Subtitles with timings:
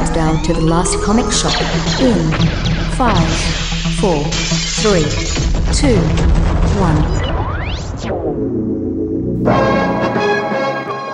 [0.00, 1.52] countdown to the last comic shop
[2.00, 2.32] in
[2.96, 3.28] five,
[4.00, 4.24] four,
[4.80, 5.04] three,
[5.74, 6.00] two,
[6.80, 6.96] one.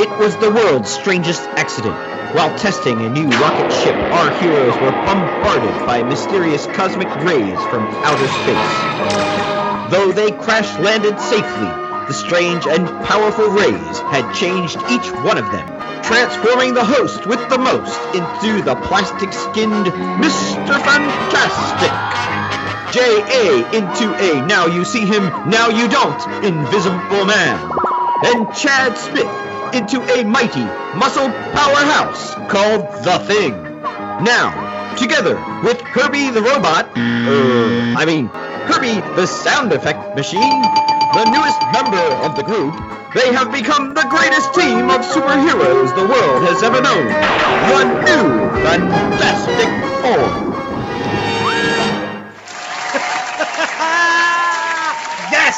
[0.00, 1.96] It was the world's strangest accident.
[2.36, 7.86] While testing a new rocket ship, our heroes were bombarded by mysterious cosmic rays from
[8.04, 9.90] outer space.
[9.90, 11.70] Though they crash landed safely,
[12.06, 17.40] the strange and powerful rays had changed each one of them, transforming the host with
[17.48, 19.86] the most into the plastic skinned
[20.20, 20.74] Mr.
[20.84, 21.92] Fantastic.
[22.92, 23.66] J.A.
[23.76, 27.58] into a now you see him, now you don't, invisible man.
[28.24, 30.64] And Chad Smith into a mighty
[30.96, 33.52] muscle powerhouse called The Thing.
[34.24, 38.30] Now, together with Kirby the Robot, uh, I mean,
[38.66, 40.62] Herbie the Sound Effect Machine,
[41.14, 42.74] the newest member of the group,
[43.14, 47.06] they have become the greatest team of superheroes the world has ever known.
[47.06, 49.68] The new Fantastic
[50.02, 50.16] Four.
[55.32, 55.56] yes!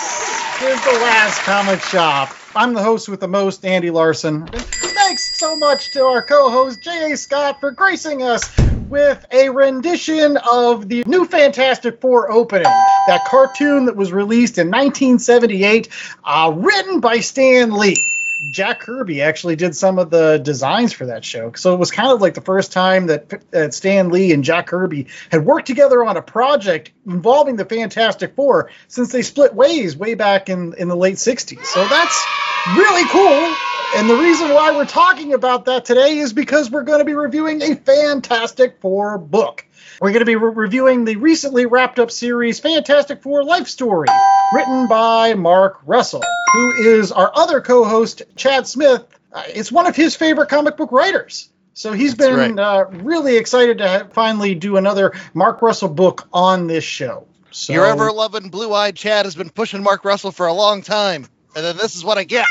[0.60, 2.30] Here's the last comic shop.
[2.54, 4.46] I'm the host with the most, Andy Larson.
[4.46, 7.16] Thanks so much to our co-host J.A.
[7.16, 8.50] Scott for gracing us
[8.88, 14.68] with a rendition of the new Fantastic Four opening, that cartoon that was released in
[14.68, 15.88] 1978,
[16.24, 18.04] uh, written by Stan Lee.
[18.50, 21.52] Jack Kirby actually did some of the designs for that show.
[21.54, 24.68] So it was kind of like the first time that, that Stan Lee and Jack
[24.68, 29.96] Kirby had worked together on a project involving the Fantastic Four since they split ways
[29.96, 31.64] way back in, in the late 60s.
[31.64, 32.26] So that's
[32.76, 33.77] really cool.
[33.96, 37.14] And the reason why we're talking about that today is because we're going to be
[37.14, 39.64] reviewing a Fantastic Four book.
[40.00, 44.08] We're going to be re- reviewing the recently wrapped up series Fantastic Four Life Story,
[44.52, 46.22] written by Mark Russell,
[46.52, 49.06] who is our other co host, Chad Smith.
[49.32, 51.48] Uh, it's one of his favorite comic book writers.
[51.72, 52.58] So he's That's been right.
[52.58, 57.26] uh, really excited to ha- finally do another Mark Russell book on this show.
[57.52, 60.82] So, Your ever loving blue eyed Chad has been pushing Mark Russell for a long
[60.82, 61.26] time.
[61.56, 62.46] And then this is what I get.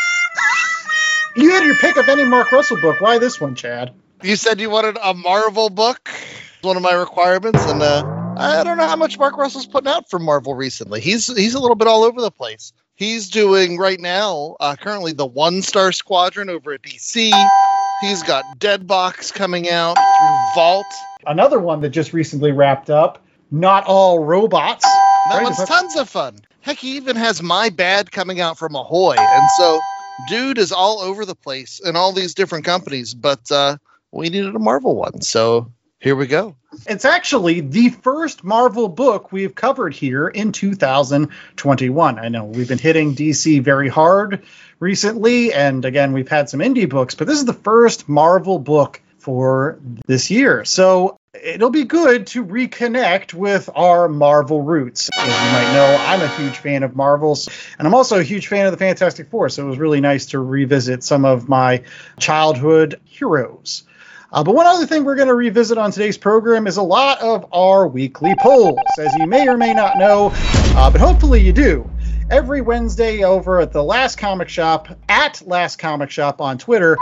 [1.37, 2.99] You had your pick of any Mark Russell book.
[3.01, 3.93] Why this one, Chad?
[4.23, 6.09] You said you wanted a Marvel book.
[6.09, 8.03] It's one of my requirements, and uh,
[8.37, 11.01] I don't know how much Mark Russell's putting out for Marvel recently.
[11.01, 12.73] He's he's a little bit all over the place.
[12.95, 17.51] He's doing right now, uh, currently the One Star Squadron over at DC.
[17.99, 21.07] He's got Dead Box coming out through Vault.
[21.25, 23.23] Another one that just recently wrapped up.
[23.51, 25.03] Not all robots.
[25.25, 26.39] That Right, one's tons of fun.
[26.61, 29.85] Heck, he even has My Bad coming out from Ahoy, and so
[30.23, 33.13] dude is all over the place in all these different companies.
[33.13, 33.77] But uh,
[34.11, 36.55] we needed a Marvel one, so here we go.
[36.85, 42.19] It's actually the first Marvel book we've covered here in 2021.
[42.19, 44.43] I know we've been hitting DC very hard
[44.79, 49.01] recently, and again, we've had some indie books, but this is the first Marvel book
[49.17, 50.65] for this year.
[50.65, 55.09] So it'll be good to reconnect with our Marvel roots.
[55.17, 58.47] As you might know, I'm a huge fan of Marvels, and I'm also a huge
[58.47, 61.83] fan of the Fantastic Four, so it was really nice to revisit some of my
[62.19, 63.83] childhood heroes.
[64.31, 67.21] Uh, but one other thing we're going to revisit on today's program is a lot
[67.21, 71.53] of our weekly polls, as you may or may not know, uh, but hopefully you
[71.53, 71.89] do.
[72.29, 76.97] Every Wednesday over at the Last Comic Shop, at Last Comic Shop on Twitter,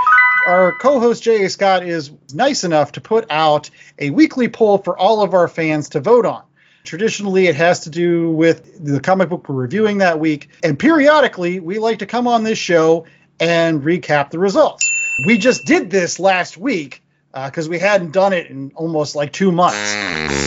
[0.47, 1.49] our co host J.A.
[1.49, 3.69] Scott is nice enough to put out
[3.99, 6.43] a weekly poll for all of our fans to vote on.
[6.83, 11.59] Traditionally, it has to do with the comic book we're reviewing that week, and periodically,
[11.59, 13.05] we like to come on this show
[13.39, 14.91] and recap the results.
[15.25, 17.01] We just did this last week
[17.33, 19.91] because we hadn't done it in almost like two months.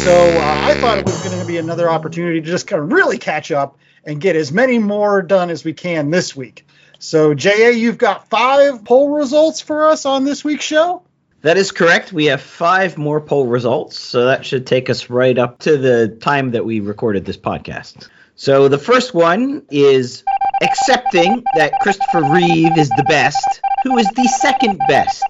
[0.05, 2.93] So uh, I thought it was going to be another opportunity to just kind of
[2.93, 6.67] really catch up and get as many more done as we can this week.
[6.99, 11.03] So, JA, you've got five poll results for us on this week's show.
[11.43, 12.13] That is correct.
[12.13, 16.09] We have five more poll results, so that should take us right up to the
[16.09, 18.09] time that we recorded this podcast.
[18.35, 20.25] So the first one is
[20.61, 23.61] accepting that Christopher Reeve is the best.
[23.85, 25.23] Who is the second best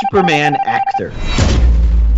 [0.00, 1.12] Superman actor?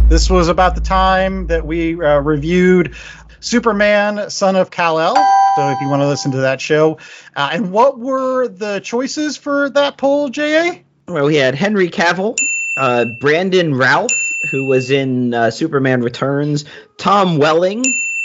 [0.09, 2.95] This was about the time that we uh, reviewed
[3.41, 5.35] Superman, Son of Kal-El.
[5.55, 6.99] So if you want to listen to that show.
[7.35, 10.73] Uh, and what were the choices for that poll, JA?
[11.09, 12.37] Well, we had Henry Cavill,
[12.77, 16.65] uh, Brandon Routh, who was in uh, Superman Returns,
[16.99, 17.85] Tom Welling,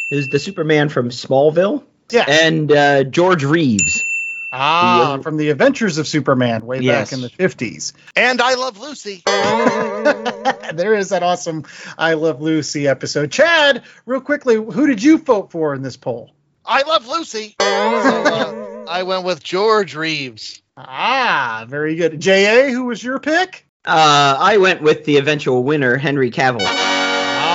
[0.09, 2.25] who's the Superman from Smallville, Yeah.
[2.27, 4.03] and uh, George Reeves.
[4.55, 7.09] Ah, The- from the Adventures of Superman way Yes.
[7.09, 7.93] back in the 50s.
[8.15, 9.23] And I Love Lucy.
[9.25, 11.63] there is that awesome
[11.97, 13.31] I Love Lucy episode.
[13.31, 16.31] Chad, real quickly, who did you vote for in this poll?
[16.65, 17.55] I Love Lucy.
[17.59, 20.61] So, uh, I went with George Reeves.
[20.77, 22.19] Ah, very good.
[22.19, 23.65] JA, who was your pick?
[23.85, 26.61] Uh, I went with the eventual winner, Henry Cavill.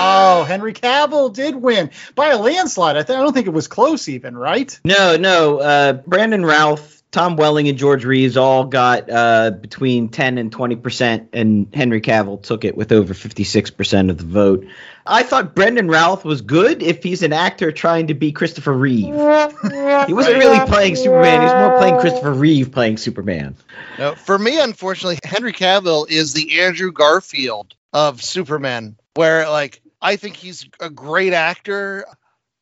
[0.09, 2.97] Oh, Henry Cavill did win by a landslide.
[2.97, 4.79] I, th- I don't think it was close, even, right?
[4.85, 5.59] No, no.
[5.59, 10.77] Uh, Brandon Routh, Tom Welling, and George Reeves all got uh, between 10 and 20
[10.77, 14.67] percent, and Henry Cavill took it with over 56 percent of the vote.
[15.11, 19.07] I thought Brendan Routh was good if he's an actor trying to be Christopher Reeve.
[19.07, 21.41] He wasn't really playing Superman.
[21.41, 23.57] He was more playing Christopher Reeve playing Superman.
[23.99, 30.17] No, for me, unfortunately, Henry Cavill is the Andrew Garfield of Superman, where like I
[30.17, 32.05] think he's a great actor,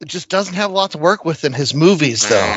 [0.04, 2.52] just doesn't have a lot to work with in his movies though.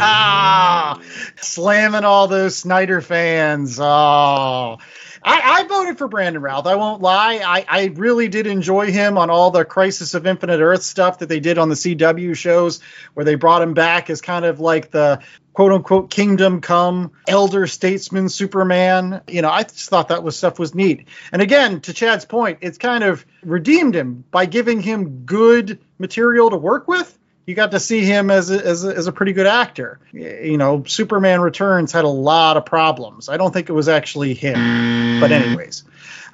[0.00, 1.00] ah,
[1.36, 3.78] slamming all those Snyder fans.
[3.80, 4.78] Oh.
[5.20, 6.66] I, I, voted for Brandon Routh.
[6.66, 7.40] I won't lie.
[7.44, 11.28] I, I, really did enjoy him on all the Crisis of Infinite Earth stuff that
[11.28, 12.80] they did on the CW shows,
[13.14, 15.20] where they brought him back as kind of like the
[15.58, 19.22] quote unquote kingdom come elder statesman Superman.
[19.26, 21.08] You know, I just thought that was stuff was neat.
[21.32, 26.50] And again, to Chad's point, it's kind of redeemed him by giving him good material
[26.50, 29.32] to work with you got to see him as a, as a, as a pretty
[29.32, 29.98] good actor.
[30.12, 33.28] You know, Superman Returns had a lot of problems.
[33.28, 35.18] I don't think it was actually him.
[35.18, 35.82] But anyways,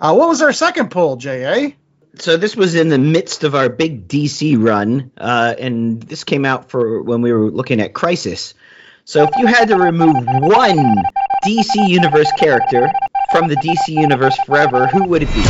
[0.01, 1.69] uh, what was our second poll, Ja?
[2.19, 6.45] So this was in the midst of our big DC run, uh, and this came
[6.45, 8.55] out for when we were looking at Crisis.
[9.05, 10.79] So if you had to remove one
[11.45, 12.89] DC Universe character
[13.31, 15.45] from the DC Universe forever, who would it be?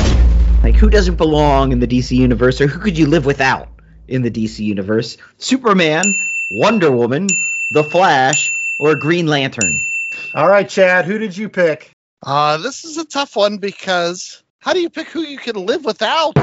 [0.63, 3.69] Like who doesn't belong in the DC Universe, or who could you live without?
[4.09, 6.03] in the DC universe Superman,
[6.51, 7.27] Wonder Woman,
[7.71, 9.81] The Flash, or Green Lantern.
[10.35, 11.91] All right, Chad, who did you pick?
[12.23, 15.85] Uh, this is a tough one because how do you pick who you can live
[15.85, 16.35] without?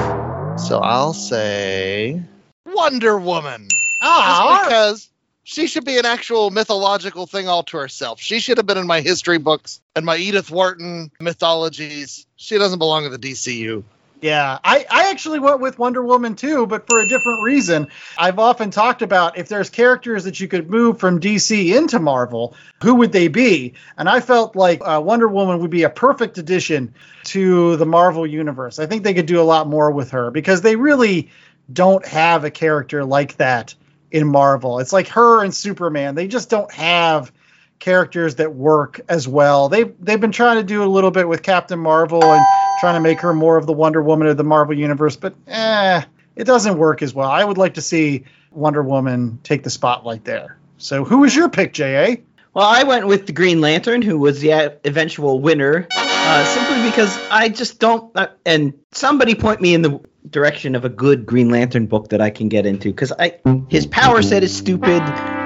[0.60, 2.22] So I'll say
[2.66, 3.68] Wonder Woman.
[4.02, 5.10] Ah, Just because
[5.44, 8.20] she should be an actual mythological thing all to herself.
[8.22, 12.26] She should have been in my history books and my Edith Wharton mythologies.
[12.36, 13.84] She doesn't belong in the DCU.
[14.22, 17.88] Yeah, I, I actually went with Wonder Woman too, but for a different reason.
[18.20, 22.56] I've often talked about if there's characters that you could move from DC into Marvel,
[22.84, 23.74] who would they be?
[23.98, 26.94] And I felt like uh, Wonder Woman would be a perfect addition
[27.26, 28.78] to the Marvel universe.
[28.78, 31.32] I think they could do a lot more with her because they really
[31.74, 33.74] don't have a character like that
[34.12, 34.80] in Marvel.
[34.80, 36.16] It's like her and Superman.
[36.16, 37.32] They just don't have
[37.80, 39.70] characters that work as well.
[39.70, 43.00] They've they've been trying to do a little bit with Captain Marvel and trying to
[43.00, 46.04] make her more of the Wonder Woman of the Marvel universe, but eh,
[46.36, 47.30] it doesn't work as well.
[47.30, 50.58] I would like to see Wonder Woman take the spotlight there.
[50.78, 52.18] So who was your pick, JA?
[52.54, 57.18] Well, I went with the Green Lantern, who was the eventual winner, uh, simply because
[57.30, 58.16] I just don't.
[58.16, 62.22] Uh, and somebody point me in the direction of a good Green Lantern book that
[62.22, 63.40] I can get into, because I
[63.70, 65.02] his power set is stupid.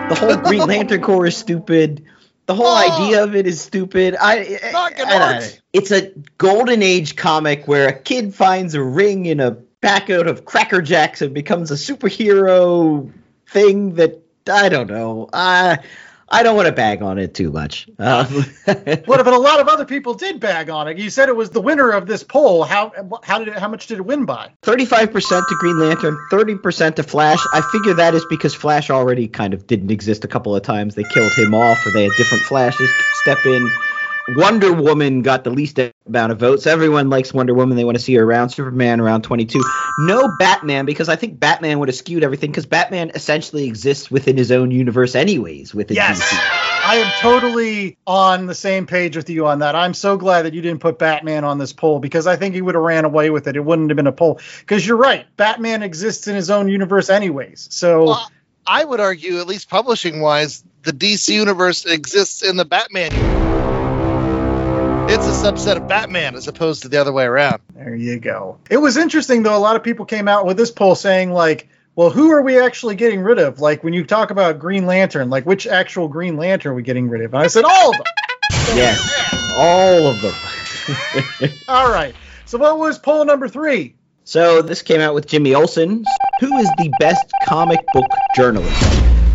[0.09, 2.05] The whole Green Lantern Corps is stupid.
[2.45, 4.15] The whole oh, idea of it is stupid.
[4.19, 9.39] I, I, I it's a golden age comic where a kid finds a ring in
[9.39, 9.51] a
[9.81, 13.11] pack out of Cracker Jacks and becomes a superhero
[13.47, 15.27] thing that I don't know.
[15.33, 15.77] Uh,
[16.27, 17.87] I don't want to bag on it too much.
[17.99, 20.97] Uh, what if a lot of other people did bag on it?
[20.97, 22.63] You said it was the winner of this poll.
[22.63, 22.91] How
[23.23, 24.51] how did it, how much did it win by?
[24.63, 27.45] Thirty five percent to Green Lantern, thirty percent to Flash.
[27.51, 30.95] I figure that is because Flash already kind of didn't exist a couple of times.
[30.95, 33.77] They killed him off, or they had different Flashes step in.
[34.29, 36.65] Wonder Woman got the least amount of votes.
[36.65, 37.77] Everyone likes Wonder Woman.
[37.77, 38.49] They want to see her around.
[38.49, 39.61] Superman around 22.
[39.99, 44.35] No Batman because I think Batman would have skewed everything because Batman essentially exists within
[44.35, 45.75] his own universe anyways.
[45.75, 46.21] Within yes.
[46.21, 46.37] DC.
[46.87, 49.75] I am totally on the same page with you on that.
[49.75, 52.61] I'm so glad that you didn't put Batman on this poll because I think he
[52.61, 53.55] would have ran away with it.
[53.55, 55.25] It wouldn't have been a poll because you're right.
[55.37, 57.67] Batman exists in his own universe anyways.
[57.71, 58.31] So well,
[58.65, 63.44] I would argue, at least publishing wise, the DC universe exists in the Batman universe
[65.15, 67.61] it's a subset of Batman as opposed to the other way around.
[67.73, 68.59] There you go.
[68.69, 69.55] It was interesting though.
[69.55, 72.59] A lot of people came out with this poll saying like, well, who are we
[72.59, 73.61] actually getting rid of?
[73.61, 77.07] Like when you talk about Green Lantern, like which actual Green Lantern are we getting
[77.07, 77.33] rid of?
[77.33, 78.05] And I said all of them.
[78.75, 81.49] yes, all of them.
[81.69, 82.13] all right.
[82.43, 83.95] So what was poll number three?
[84.25, 86.03] So this came out with Jimmy Olsen.
[86.41, 88.83] Who is the best comic book journalist?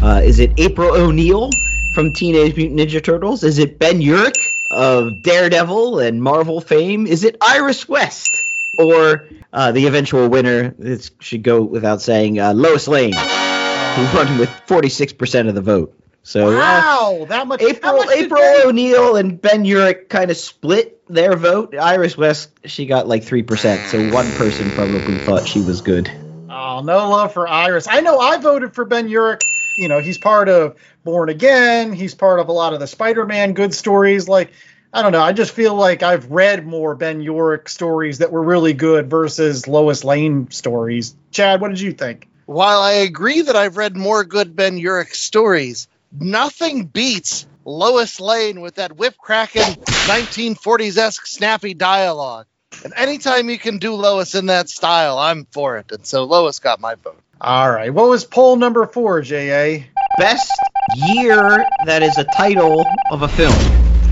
[0.03, 1.49] Uh, is it April O'Neil
[1.95, 3.43] from Teenage Mutant Ninja Turtles?
[3.43, 7.07] Is it Ben Urich of Daredevil and Marvel fame?
[7.07, 8.45] Is it Iris West?
[8.79, 14.39] Or uh, the eventual winner, this should go without saying, uh, Lois Lane, who won
[14.39, 15.95] with 46% of the vote.
[16.23, 17.62] So uh, wow, uh, that much.
[17.62, 21.75] April much April O'Neil and Ben Urich kind of split their vote.
[21.75, 23.89] Iris West, she got like three percent.
[23.89, 26.11] So one person probably thought she was good.
[26.50, 27.89] Oh, no love for Iris.
[27.89, 29.41] I know I voted for Ben Urich.
[29.77, 31.93] You know, he's part of Born Again.
[31.93, 34.29] He's part of a lot of the Spider-Man good stories.
[34.29, 34.53] Like,
[34.93, 35.23] I don't know.
[35.23, 39.69] I just feel like I've read more Ben Urich stories that were really good versus
[39.69, 41.15] Lois Lane stories.
[41.31, 42.29] Chad, what did you think?
[42.47, 48.61] While I agree that I've read more good Ben Urich stories, nothing beats Lois Lane
[48.61, 52.47] with that whip cracking 1940s esque snappy dialogue.
[52.83, 55.93] And anytime you can do Lois in that style, I'm for it.
[55.93, 57.23] And so Lois got my vote.
[57.41, 57.93] All right.
[57.93, 59.87] What was poll number four, J.A.?
[60.19, 60.53] Best
[60.97, 63.55] year that is a title of a film.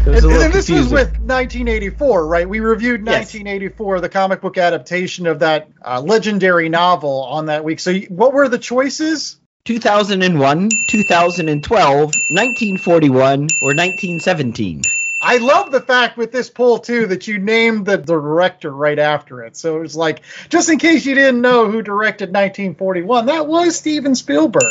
[0.06, 2.48] And, a and this was with 1984, right?
[2.48, 3.34] We reviewed Yes.
[3.34, 7.80] 1984, the comic book adaptation of that uh, legendary novel on that week.
[7.80, 9.36] So, what were the choices?
[9.66, 14.80] 2001, 2012, 1941, or 1917.
[15.20, 19.42] I love the fact with this poll too that you named the director right after
[19.42, 19.56] it.
[19.56, 23.76] So it was like, just in case you didn't know who directed 1941, that was
[23.76, 24.62] Steven Spielberg.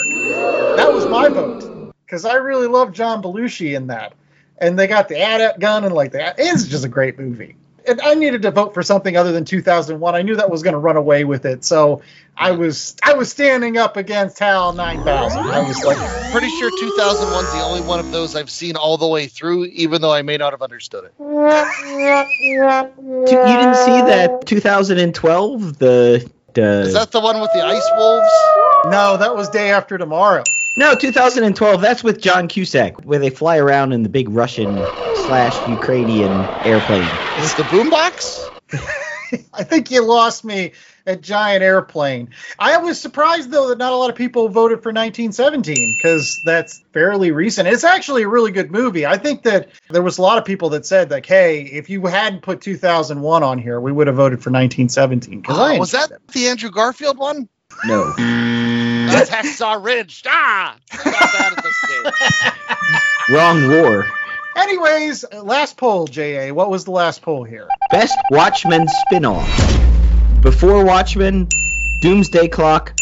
[0.77, 4.13] That was my vote because I really love John Belushi in that,
[4.57, 6.35] and they got the ad gun and like that.
[6.37, 7.57] It's just a great movie.
[7.87, 10.15] And I needed to vote for something other than 2001.
[10.15, 12.01] I knew that was going to run away with it, so
[12.35, 15.39] I was I was standing up against HAL 9000.
[15.39, 15.97] I was like,
[16.31, 20.01] Pretty sure 2001's the only one of those I've seen all the way through, even
[20.01, 21.13] though I may not have understood it.
[21.19, 21.25] You
[23.25, 25.79] didn't see that 2012?
[25.79, 26.29] The.
[26.53, 28.29] the Is that the one with the ice wolves?
[28.85, 30.43] no, that was day after tomorrow.
[30.77, 31.81] No, 2012.
[31.81, 37.17] That's with John Cusack, where they fly around in the big Russian slash Ukrainian airplane.
[37.35, 38.51] Is it the boombox?
[39.53, 40.73] I think you lost me
[41.07, 42.29] at Giant Airplane.
[42.59, 46.83] I was surprised though that not a lot of people voted for 1917 because that's
[46.93, 47.67] fairly recent.
[47.67, 49.05] It's actually a really good movie.
[49.05, 52.05] I think that there was a lot of people that said like, "Hey, if you
[52.05, 56.11] hadn't put 2001 on here, we would have voted for 1917." Because Oh, was that
[56.33, 57.49] the Andrew Garfield one?
[57.85, 58.13] No.
[59.07, 60.23] That's Hacksaw Ridge.
[60.27, 60.77] Ah!
[60.91, 62.95] I got that at this
[63.29, 63.35] game.
[63.35, 64.05] Wrong war.
[64.55, 66.49] Anyways, last poll, JA.
[66.53, 67.67] What was the last poll here?
[67.91, 69.47] Best Watchmen spin-off.
[70.41, 71.47] Before Watchmen,
[71.99, 72.93] Doomsday Clock,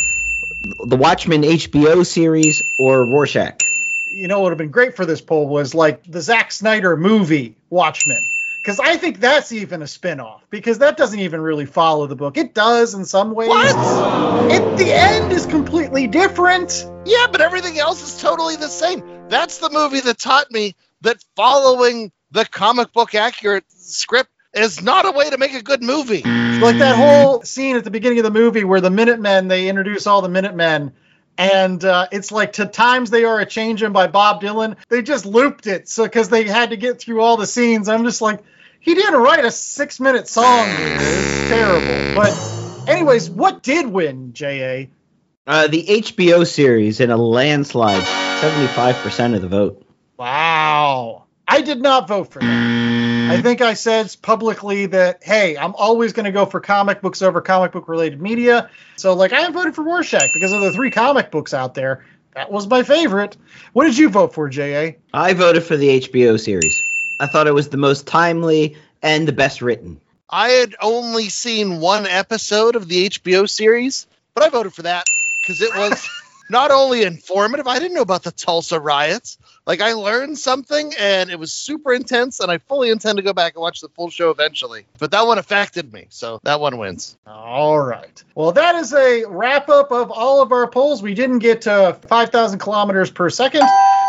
[0.85, 3.61] the Watchmen HBO series, or Rorschach.
[4.09, 6.97] you know what would have been great for this poll was like the Zack Snyder
[6.97, 8.25] movie Watchmen.
[8.65, 12.35] Because I think that's even a spin-off because that doesn't even really follow the book.
[12.35, 13.49] It does in some ways.
[13.49, 14.51] What?
[14.51, 16.83] It, the end is completely different.
[17.05, 19.03] Yeah, but everything else is totally the same.
[19.29, 25.05] That's the movie that taught me that following the comic book accurate script is not
[25.05, 26.23] a way to make a good movie.
[26.23, 30.07] Like that whole scene at the beginning of the movie where the Minutemen, they introduce
[30.07, 30.91] all the Minutemen.
[31.37, 34.77] And uh, it's like to times they are a changing by Bob Dylan.
[34.89, 37.89] They just looped it so because they had to get through all the scenes.
[37.89, 38.41] I'm just like,
[38.85, 40.67] he didn't write a six minute song.
[40.69, 42.15] It's terrible.
[42.15, 44.89] But anyways, what did win, J.A.?
[45.47, 49.85] Uh, the HBO series in a landslide, 75% of the vote.
[50.17, 51.25] Wow.
[51.47, 53.31] I did not vote for that.
[53.31, 57.21] I think I said publicly that, hey, I'm always going to go for comic books
[57.21, 58.69] over comic book related media.
[58.97, 62.05] So, like, I voted for Rorschach because of the three comic books out there.
[62.35, 63.37] That was my favorite.
[63.73, 64.97] What did you vote for, J.A.?
[65.13, 66.84] I voted for the HBO series.
[67.19, 70.01] I thought it was the most timely and the best written.
[70.29, 75.05] I had only seen one episode of the HBO series, but I voted for that
[75.41, 76.09] because it was
[76.49, 79.37] not only informative, I didn't know about the Tulsa riots.
[79.67, 83.33] Like, I learned something and it was super intense, and I fully intend to go
[83.33, 84.85] back and watch the full show eventually.
[84.99, 87.17] But that one affected me, so that one wins.
[87.25, 88.23] All right.
[88.35, 91.01] Well, that is a wrap up of all of our polls.
[91.01, 93.63] We didn't get to 5,000 kilometers per second,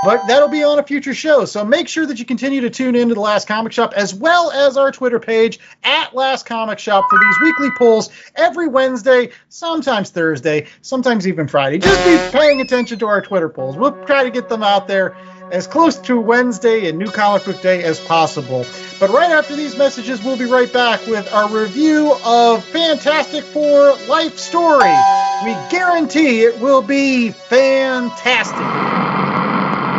[0.04, 1.46] but that'll be on a future show.
[1.46, 4.14] So make sure that you continue to tune in to the Last Comic Shop as
[4.14, 9.30] well as our Twitter page at Last Comic Shop for these weekly polls every Wednesday,
[9.48, 11.78] sometimes Thursday, sometimes even Friday.
[11.78, 13.76] Just be paying attention to our Twitter polls.
[13.76, 15.16] We'll try to get them out there
[15.50, 18.66] as close to Wednesday and New Comic Book Day as possible.
[18.98, 23.94] But right after these messages, we'll be right back with our review of Fantastic Four
[24.08, 24.92] Life Story.
[25.44, 28.56] We guarantee it will be fantastic.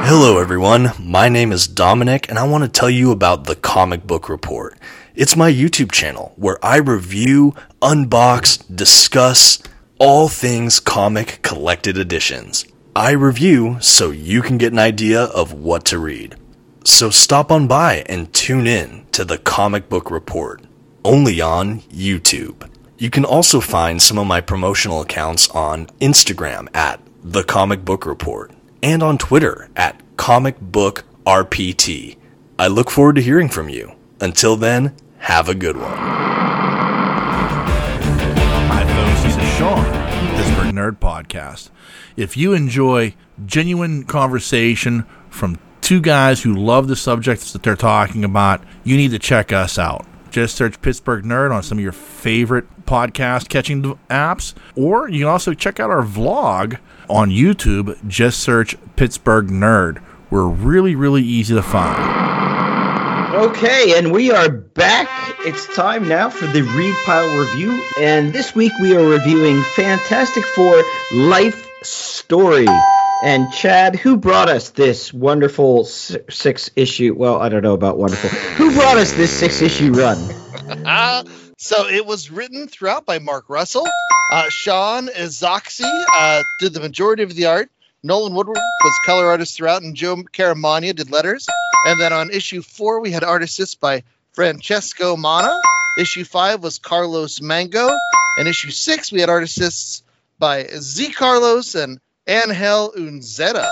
[0.10, 0.92] Hello, everyone.
[1.00, 4.77] My name is Dominic, and I want to tell you about the Comic Book Report.
[5.16, 9.60] It's my YouTube channel where I review, unbox, discuss
[10.00, 12.66] all things comic collected editions.
[12.98, 16.36] I review so you can get an idea of what to read.
[16.84, 20.63] So stop on by and tune in to the Comic Book Report,
[21.06, 22.68] only on YouTube.
[22.98, 28.04] You can also find some of my promotional accounts on Instagram at The Comic Book
[28.08, 28.51] Report
[28.82, 32.18] and on Twitter at Comic Book RPT.
[32.58, 33.92] I look forward to hearing from you.
[34.20, 35.98] Until then, have a good one.
[38.72, 39.22] Hi, folks.
[39.22, 39.86] This is Sean,
[40.36, 41.70] Pittsburgh Nerd Podcast.
[42.17, 43.13] If you enjoy
[43.45, 48.62] genuine conversation from two guys who love the subjects that they're talking about.
[48.83, 50.05] You need to check us out.
[50.31, 55.27] Just search Pittsburgh Nerd on some of your favorite podcast catching apps, or you can
[55.29, 56.77] also check out our vlog
[57.09, 58.05] on YouTube.
[58.05, 60.03] Just search Pittsburgh Nerd.
[60.29, 62.27] We're really, really easy to find.
[63.33, 65.07] Okay, and we are back.
[65.45, 67.81] It's time now for the Read Pile review.
[68.00, 70.83] And this week we are reviewing Fantastic Four
[71.13, 72.67] Life Story.
[73.24, 77.15] And Chad, who brought us this wonderful six issue?
[77.15, 78.29] Well, I don't know about wonderful.
[78.29, 80.17] Who brought us this six issue run?
[80.86, 81.24] Uh,
[81.57, 83.88] so it was written throughout by Mark Russell.
[84.31, 85.81] Uh, Sean Izaakse
[86.19, 87.69] uh, did the majority of the art.
[88.03, 91.48] Nolan Woodard was color artist throughout, and Joe Caramagna did letters.
[91.86, 94.03] And then on issue four, we had art assists by
[94.34, 95.60] Francesco Manna.
[95.98, 97.89] Issue five was Carlos Magno.
[98.38, 100.03] And issue six, we had art assists
[100.39, 103.70] by Ze Carlos and Angel Unzueta.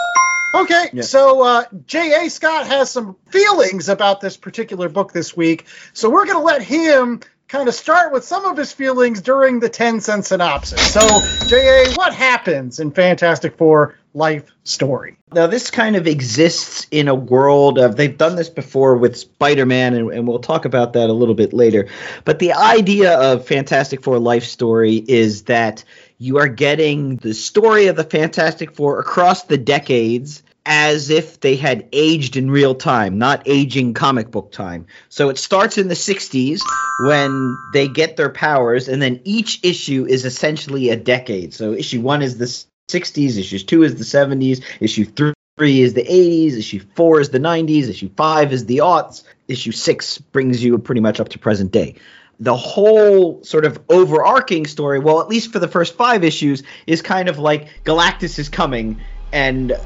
[0.55, 1.03] Okay, Yeah.
[1.03, 2.29] so uh, J.A.
[2.29, 6.61] Scott has some feelings about this particular book this week, so we're going to let
[6.61, 10.93] him kind of start with some of his feelings during the 10 cent synopsis.
[10.93, 11.01] So,
[11.47, 15.17] J.A., what happens in Fantastic Four Life Story?
[15.31, 19.65] Now, this kind of exists in a world of, they've done this before with Spider
[19.65, 21.87] Man, and, and we'll talk about that a little bit later.
[22.23, 25.83] But the idea of Fantastic Four Life Story is that
[26.17, 31.55] you are getting the story of the Fantastic Four across the decades as if they
[31.55, 34.87] had aged in real time, not aging comic book time.
[35.09, 36.59] So it starts in the 60s
[36.97, 41.53] when they get their powers, and then each issue is essentially a decade.
[41.53, 42.45] So issue one is the
[42.89, 47.39] 60s, issue two is the 70s, issue three is the 80s, issue four is the
[47.39, 51.71] 90s, issue five is the aughts, issue six brings you pretty much up to present
[51.71, 51.95] day.
[52.39, 57.01] The whole sort of overarching story, well, at least for the first five issues, is
[57.01, 59.77] kind of like Galactus is coming and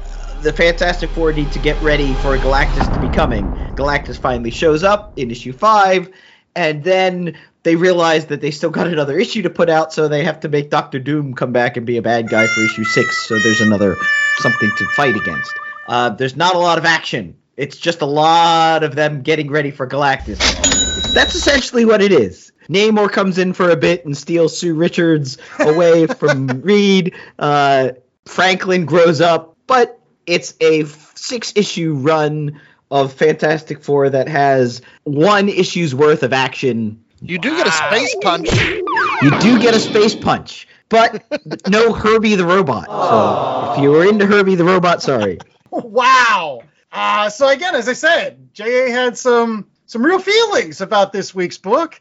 [0.42, 3.44] the Fantastic Four need to get ready for Galactus to be coming.
[3.74, 6.10] Galactus finally shows up in issue five,
[6.54, 10.24] and then they realize that they still got another issue to put out, so they
[10.24, 13.28] have to make Doctor Doom come back and be a bad guy for issue six.
[13.28, 13.96] So there's another
[14.38, 15.52] something to fight against.
[15.86, 17.36] Uh, there's not a lot of action.
[17.56, 20.38] It's just a lot of them getting ready for Galactus.
[21.12, 22.52] That's essentially what it is.
[22.68, 27.14] Namor comes in for a bit and steals Sue Richards away from Reed.
[27.38, 27.90] Uh,
[28.24, 29.99] Franklin grows up, but
[30.30, 37.02] it's a six issue run of Fantastic Four that has one issue's worth of action.
[37.20, 38.52] You do get a space punch.
[39.22, 41.22] You do get a space punch, but
[41.68, 42.86] no Herbie the robot.
[42.86, 45.38] So if you were into Herbie the robot, sorry.
[45.72, 46.62] Wow.
[46.90, 48.90] Uh, so again, as I said, J.A.
[48.90, 52.00] had some some real feelings about this week's book.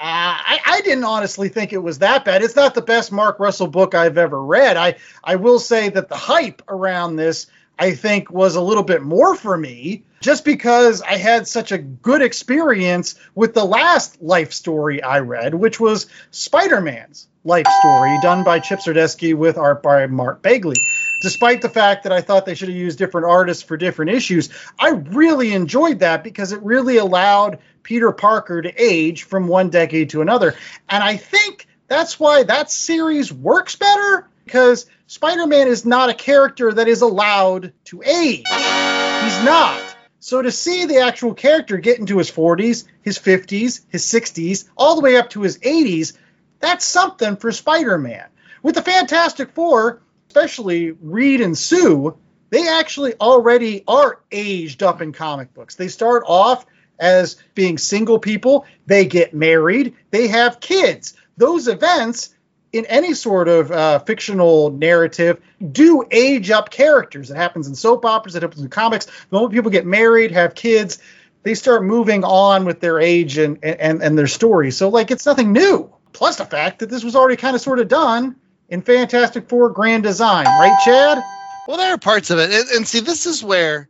[0.00, 2.42] Uh, I, I didn't honestly think it was that bad.
[2.42, 4.76] It's not the best Mark Russell book I've ever read.
[4.76, 7.46] I, I will say that the hype around this,
[7.78, 11.78] I think, was a little bit more for me just because I had such a
[11.78, 18.18] good experience with the last life story I read, which was Spider Man's life story
[18.22, 20.76] done by Chip Zdarsky with art by Mark Bagley
[21.22, 24.50] despite the fact that I thought they should have used different artists for different issues,
[24.78, 30.10] I really enjoyed that because it really allowed Peter Parker to age from one decade
[30.10, 30.56] to another.
[30.88, 36.14] And I think that's why that series works better because Spider Man is not a
[36.14, 38.46] character that is allowed to age.
[38.48, 39.82] He's not.
[40.20, 44.94] So to see the actual character get into his 40s, his 50s, his 60s, all
[44.94, 46.14] the way up to his 80s,
[46.60, 48.24] that's something for Spider Man.
[48.62, 52.16] With the Fantastic Four, especially Reed and Sue,
[52.48, 55.74] they actually already are aged up in comic books.
[55.74, 56.64] They start off
[56.98, 61.12] as being single people, they get married, they have kids.
[61.36, 62.30] Those events
[62.72, 67.30] in any sort of uh, fictional narrative do age up characters.
[67.30, 69.06] It happens in soap operas, it happens in comics.
[69.06, 70.98] The moment people get married, have kids,
[71.42, 74.70] they start moving on with their age and, and, and their story.
[74.70, 75.92] So, like, it's nothing new.
[76.12, 78.36] Plus, the fact that this was already kind of sort of done
[78.68, 81.22] in Fantastic Four Grand Design, right, Chad?
[81.68, 83.88] Well, there are parts of it, and, and see, this is where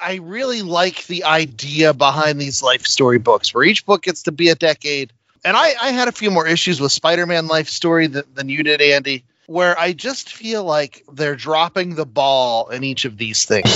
[0.00, 4.32] I really like the idea behind these life story books, where each book gets to
[4.32, 5.12] be a decade.
[5.44, 8.62] And I, I had a few more issues with Spider-Man life story than, than you
[8.62, 13.44] did, Andy, where I just feel like they're dropping the ball in each of these
[13.44, 13.68] things.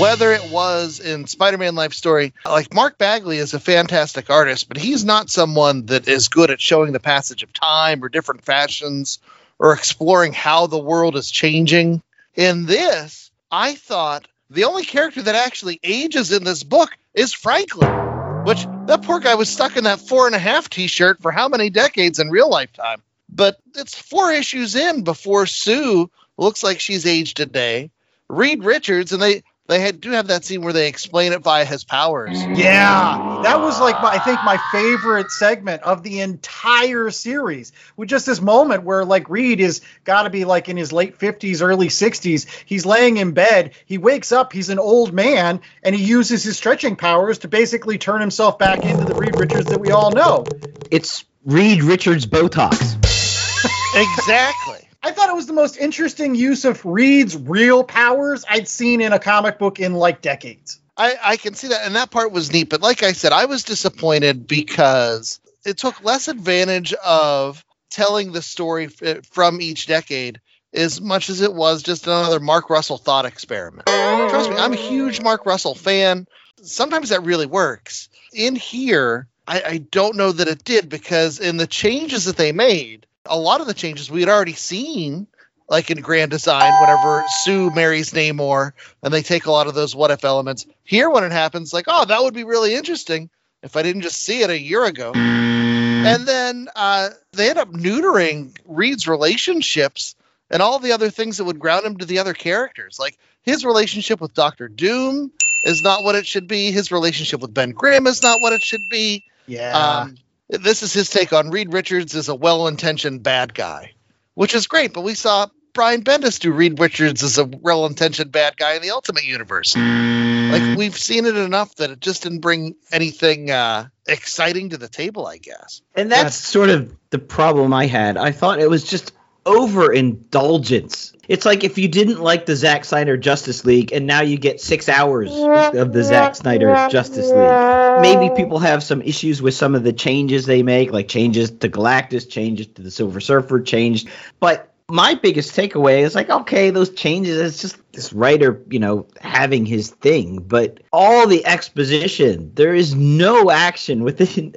[0.00, 4.78] Whether it was in Spider-Man life story, like Mark Bagley is a fantastic artist, but
[4.78, 9.18] he's not someone that is good at showing the passage of time or different fashions
[9.58, 12.02] or exploring how the world is changing.
[12.34, 18.05] In this, I thought the only character that actually ages in this book is Franklin,
[18.46, 21.32] which that poor guy was stuck in that four and a half t shirt for
[21.32, 23.02] how many decades in real lifetime.
[23.28, 27.90] But it's four issues in before Sue looks like she's aged a day.
[28.28, 31.64] Reed Richards, and they they had, do have that scene where they explain it via
[31.64, 32.40] his powers.
[32.40, 37.72] Yeah, that was like my, I think my favorite segment of the entire series.
[37.96, 41.16] With just this moment where like Reed is got to be like in his late
[41.16, 42.46] fifties, early sixties.
[42.64, 43.72] He's laying in bed.
[43.86, 44.52] He wakes up.
[44.52, 48.84] He's an old man, and he uses his stretching powers to basically turn himself back
[48.84, 50.44] into the Reed Richards that we all know.
[50.92, 52.94] It's Reed Richards Botox.
[53.96, 54.85] exactly.
[55.02, 59.12] I thought it was the most interesting use of Reed's real powers I'd seen in
[59.12, 60.80] a comic book in like decades.
[60.96, 62.70] I, I can see that, and that part was neat.
[62.70, 68.42] But like I said, I was disappointed because it took less advantage of telling the
[68.42, 70.40] story f- eh, from each decade
[70.72, 73.86] as much as it was just another Mark Russell thought experiment.
[74.28, 76.26] Trust me, I'm a huge Mark Russell fan.
[76.62, 78.08] Sometimes that really works.
[78.32, 82.52] In here, I, I don't know that it did because in the changes that they
[82.52, 85.26] made, a lot of the changes we had already seen,
[85.68, 89.94] like in Grand Design, whenever Sue marries Namor, and they take a lot of those
[89.94, 90.66] what if elements.
[90.84, 93.30] Here, when it happens, like, oh, that would be really interesting
[93.62, 95.12] if I didn't just see it a year ago.
[95.14, 100.14] And then uh, they end up neutering Reed's relationships
[100.50, 102.98] and all the other things that would ground him to the other characters.
[103.00, 105.32] Like his relationship with Doctor Doom
[105.64, 106.70] is not what it should be.
[106.70, 109.24] His relationship with Ben Grimm is not what it should be.
[109.48, 109.76] Yeah.
[109.76, 110.16] Um,
[110.48, 113.94] this is his take on Reed Richards as a well-intentioned bad guy,
[114.34, 114.92] which is great.
[114.92, 118.90] But we saw Brian Bendis do Reed Richards as a well-intentioned bad guy in the
[118.90, 119.76] Ultimate Universe.
[119.76, 124.88] Like we've seen it enough that it just didn't bring anything uh, exciting to the
[124.88, 125.82] table, I guess.
[125.94, 128.16] And that's sort of the problem I had.
[128.16, 129.12] I thought it was just
[129.46, 131.12] overindulgence.
[131.28, 134.60] It's like if you didn't like the Zack Snyder Justice League and now you get
[134.60, 135.30] six hours
[135.74, 138.02] of the Zack Snyder Justice League.
[138.02, 141.68] Maybe people have some issues with some of the changes they make, like changes to
[141.68, 144.08] Galactus, changes to the Silver Surfer, changed.
[144.40, 149.08] But my biggest takeaway is like, okay, those changes, it's just this writer, you know,
[149.20, 154.54] having his thing, but all the exposition, there is no action within.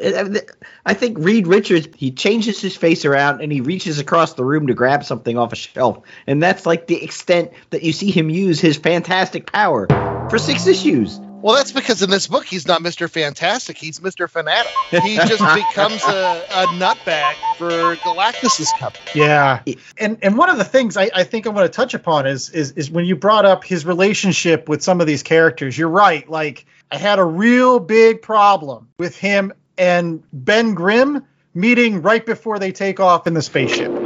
[0.86, 4.68] I think Reed Richards, he changes his face around and he reaches across the room
[4.68, 6.06] to grab something off a shelf.
[6.28, 9.88] And that's like the extent that you see him use his fantastic power
[10.30, 11.20] for six issues.
[11.42, 13.10] Well, that's because in this book he's not Mr.
[13.10, 13.78] Fantastic.
[13.78, 14.30] He's Mr.
[14.30, 14.72] Fanatic.
[14.92, 19.12] He just becomes a, a nutbag for Galactus's company.
[19.14, 19.64] Yeah,
[19.98, 22.50] and and one of the things I, I think I want to touch upon is
[22.50, 25.78] is is when you brought up his relationship with some of these characters.
[25.78, 26.30] You're right.
[26.30, 32.60] Like I had a real big problem with him and Ben Grimm meeting right before
[32.60, 34.00] they take off in the spaceship.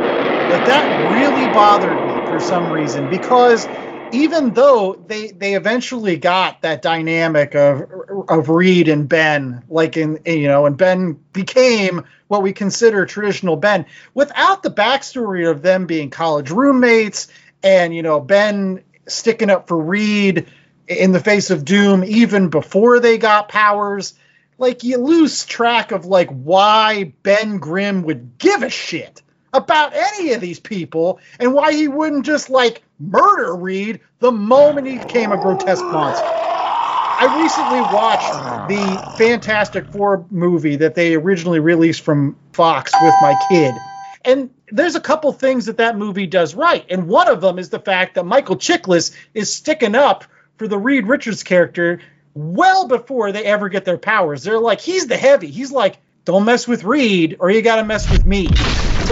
[0.48, 3.70] Like that really bothered me for some reason because
[4.14, 7.90] even though they they eventually got that dynamic of
[8.30, 13.56] of Reed and Ben, like in you know, and Ben became what we consider traditional
[13.56, 17.28] Ben, without the backstory of them being college roommates
[17.64, 20.46] and you know Ben sticking up for Reed
[20.88, 24.14] in the face of Doom even before they got powers.
[24.60, 29.23] Like you lose track of like why Ben Grimm would give a shit
[29.54, 34.88] about any of these people and why he wouldn't just like murder Reed the moment
[34.88, 36.26] he became a grotesque monster.
[36.26, 43.36] I recently watched the Fantastic Four movie that they originally released from Fox with my
[43.36, 43.80] kid.
[44.26, 46.86] And there's a couple things that that movie does right.
[46.90, 50.24] And one of them is the fact that Michael Chiklis is sticking up
[50.58, 52.00] for the Reed Richards character
[52.34, 54.44] well before they ever get their powers.
[54.44, 55.48] They're like, he's the heavy.
[55.48, 58.48] He's like, don't mess with Reed or you got to mess with me.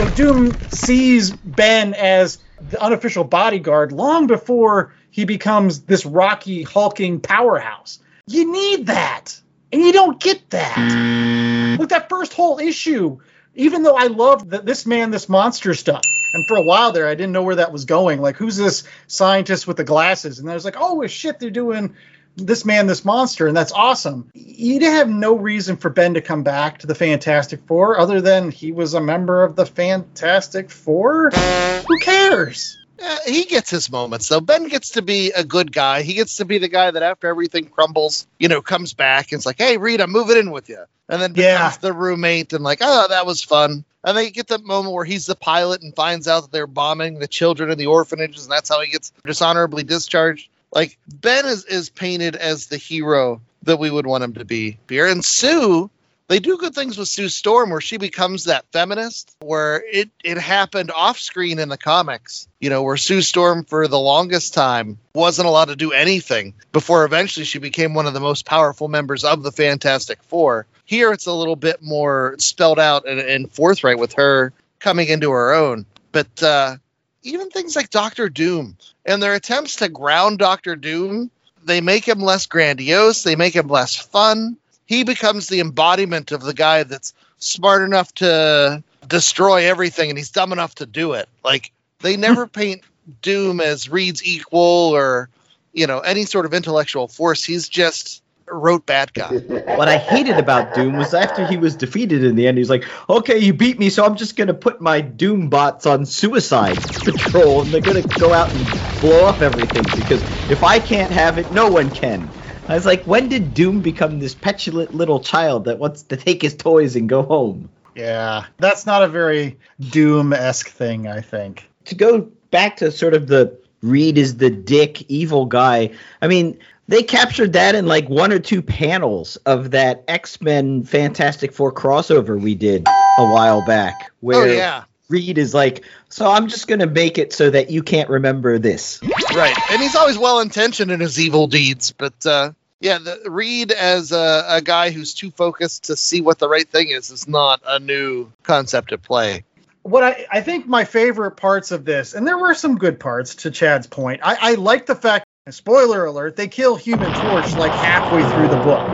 [0.02, 7.20] So Doom sees Ben as the unofficial bodyguard long before he becomes this rocky, hulking
[7.20, 8.00] powerhouse.
[8.26, 9.40] You need that.
[9.72, 10.76] And you don't get that.
[10.76, 11.78] Mm.
[11.78, 13.20] Look, that first whole issue,
[13.54, 16.02] even though I loved the, this man, this monster stuff,
[16.34, 18.22] and for a while there, I didn't know where that was going.
[18.22, 20.40] Like, who's this scientist with the glasses?
[20.40, 21.96] And I was like, oh, shit, they're doing
[22.36, 24.30] this man, this monster, and that's awesome.
[24.34, 28.52] You'd have no reason for Ben to come back to the Fantastic Four other than
[28.52, 31.30] he was a member of the Fantastic Four.
[31.32, 32.78] Who cares?
[33.04, 34.39] Uh, he gets his moments though.
[34.41, 36.04] Ben gets to be a good guy.
[36.04, 39.39] He gets to be the guy that after everything crumbles, you know, comes back and
[39.39, 41.78] it's like, "Hey, Reed, I'm moving in with you," and then becomes Yeah.
[41.82, 45.26] the roommate and like, "Oh, that was fun." And they get the moment where he's
[45.26, 48.70] the pilot and finds out that they're bombing the children in the orphanages, and that's
[48.70, 50.50] how he gets dishonorably discharged.
[50.72, 54.78] Like Ben is is painted as the hero that we would want him to be
[54.88, 55.90] here, and Sue.
[56.28, 60.38] They do good things with Sue Storm where she becomes that feminist where it, it
[60.38, 64.98] happened off screen in the comics, you know, where Sue Storm for the longest time
[65.14, 69.26] wasn't allowed to do anything before eventually she became one of the most powerful members
[69.26, 70.68] of the Fantastic Four.
[70.86, 75.32] Here it's a little bit more spelled out and, and forthright with her coming into
[75.32, 75.86] her own.
[76.14, 76.78] But uh,
[77.24, 81.32] even things like Doctor Doom and their attempts to ground Doctor Doom
[81.64, 84.58] they make him less grandiose, they make him less fun.
[84.86, 90.32] He becomes the embodiment of the guy that's smart enough to destroy everything and he's
[90.32, 91.30] dumb enough to do it.
[91.44, 92.82] Like they never paint
[93.22, 95.30] Doom as Reed's equal or
[95.74, 97.44] you know any sort of intellectual force.
[97.44, 99.32] He's just a rote bad guy.
[99.78, 102.70] What I hated about Doom was after he was defeated in the end, he was
[102.70, 106.78] like, "Okay, you beat me, so I'm just gonna put my Doom bots on suicide
[107.04, 108.68] patrol, and they're gonna go out and
[109.00, 112.34] blow up everything because if I can't have it, no one can."
[112.68, 116.42] I was like, when did Doom become this petulant little child that wants to take
[116.42, 117.70] his toys and go home?
[117.96, 121.70] Yeah, that's not a very Doom esque thing, I think.
[121.86, 125.92] to go back to sort of the Reed is the dick evil guy.
[126.22, 126.60] I mean,
[126.92, 131.72] they captured that in like one or two panels of that X Men Fantastic Four
[131.72, 134.84] crossover we did a while back, where Oh yeah.
[135.10, 139.02] Reed is like, "So I'm just gonna make it so that you can't remember this."
[139.36, 139.58] Right.
[139.72, 142.52] And he's always well intentioned in his evil deeds, but uh
[142.82, 146.68] yeah, the Reed as a, a guy who's too focused to see what the right
[146.68, 149.44] thing is is not a new concept at play.
[149.84, 153.36] what I, I think my favorite parts of this, and there were some good parts
[153.36, 154.22] to Chad's point.
[154.24, 158.64] I, I like the fact, spoiler alert, they kill Human Torch like halfway through the
[158.64, 158.88] book.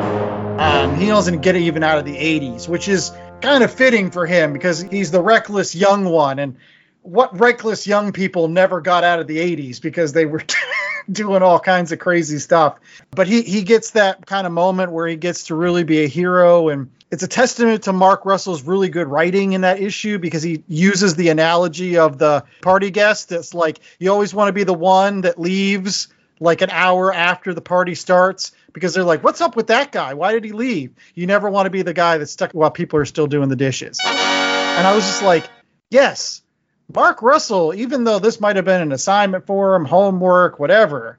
[0.59, 4.11] Um, he doesn't get it even out of the 80s, which is kind of fitting
[4.11, 6.39] for him because he's the reckless young one.
[6.39, 6.55] And
[7.01, 10.41] what reckless young people never got out of the 80s because they were
[11.11, 12.79] doing all kinds of crazy stuff.
[13.11, 16.07] But he, he gets that kind of moment where he gets to really be a
[16.07, 20.43] hero and it's a testament to Mark Russell's really good writing in that issue because
[20.43, 23.33] he uses the analogy of the party guest.
[23.33, 26.07] It's like you always want to be the one that leaves
[26.39, 30.13] like an hour after the party starts because they're like, "What's up with that guy?
[30.13, 32.99] Why did he leave?" You never want to be the guy that's stuck while people
[32.99, 33.99] are still doing the dishes.
[34.03, 35.49] And I was just like,
[35.89, 36.41] "Yes,
[36.93, 37.73] Mark Russell.
[37.73, 41.17] Even though this might have been an assignment for him, homework, whatever."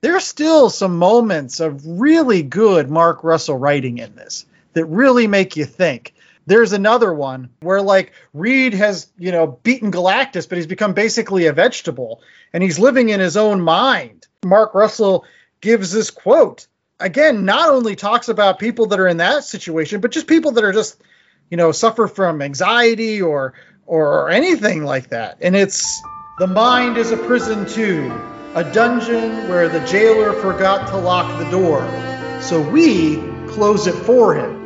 [0.00, 5.56] There's still some moments of really good Mark Russell writing in this that really make
[5.56, 6.14] you think.
[6.46, 11.46] There's another one where like Reed has, you know, beaten Galactus, but he's become basically
[11.46, 14.17] a vegetable and he's living in his own mind.
[14.44, 15.24] Mark Russell
[15.60, 16.66] gives this quote.
[17.00, 20.64] Again, not only talks about people that are in that situation, but just people that
[20.64, 21.00] are just,
[21.50, 23.54] you know, suffer from anxiety or
[23.86, 25.38] or anything like that.
[25.40, 26.02] And it's
[26.38, 28.12] the mind is a prison too,
[28.54, 31.80] a dungeon where the jailer forgot to lock the door.
[32.40, 33.16] So we
[33.48, 34.57] close it for him.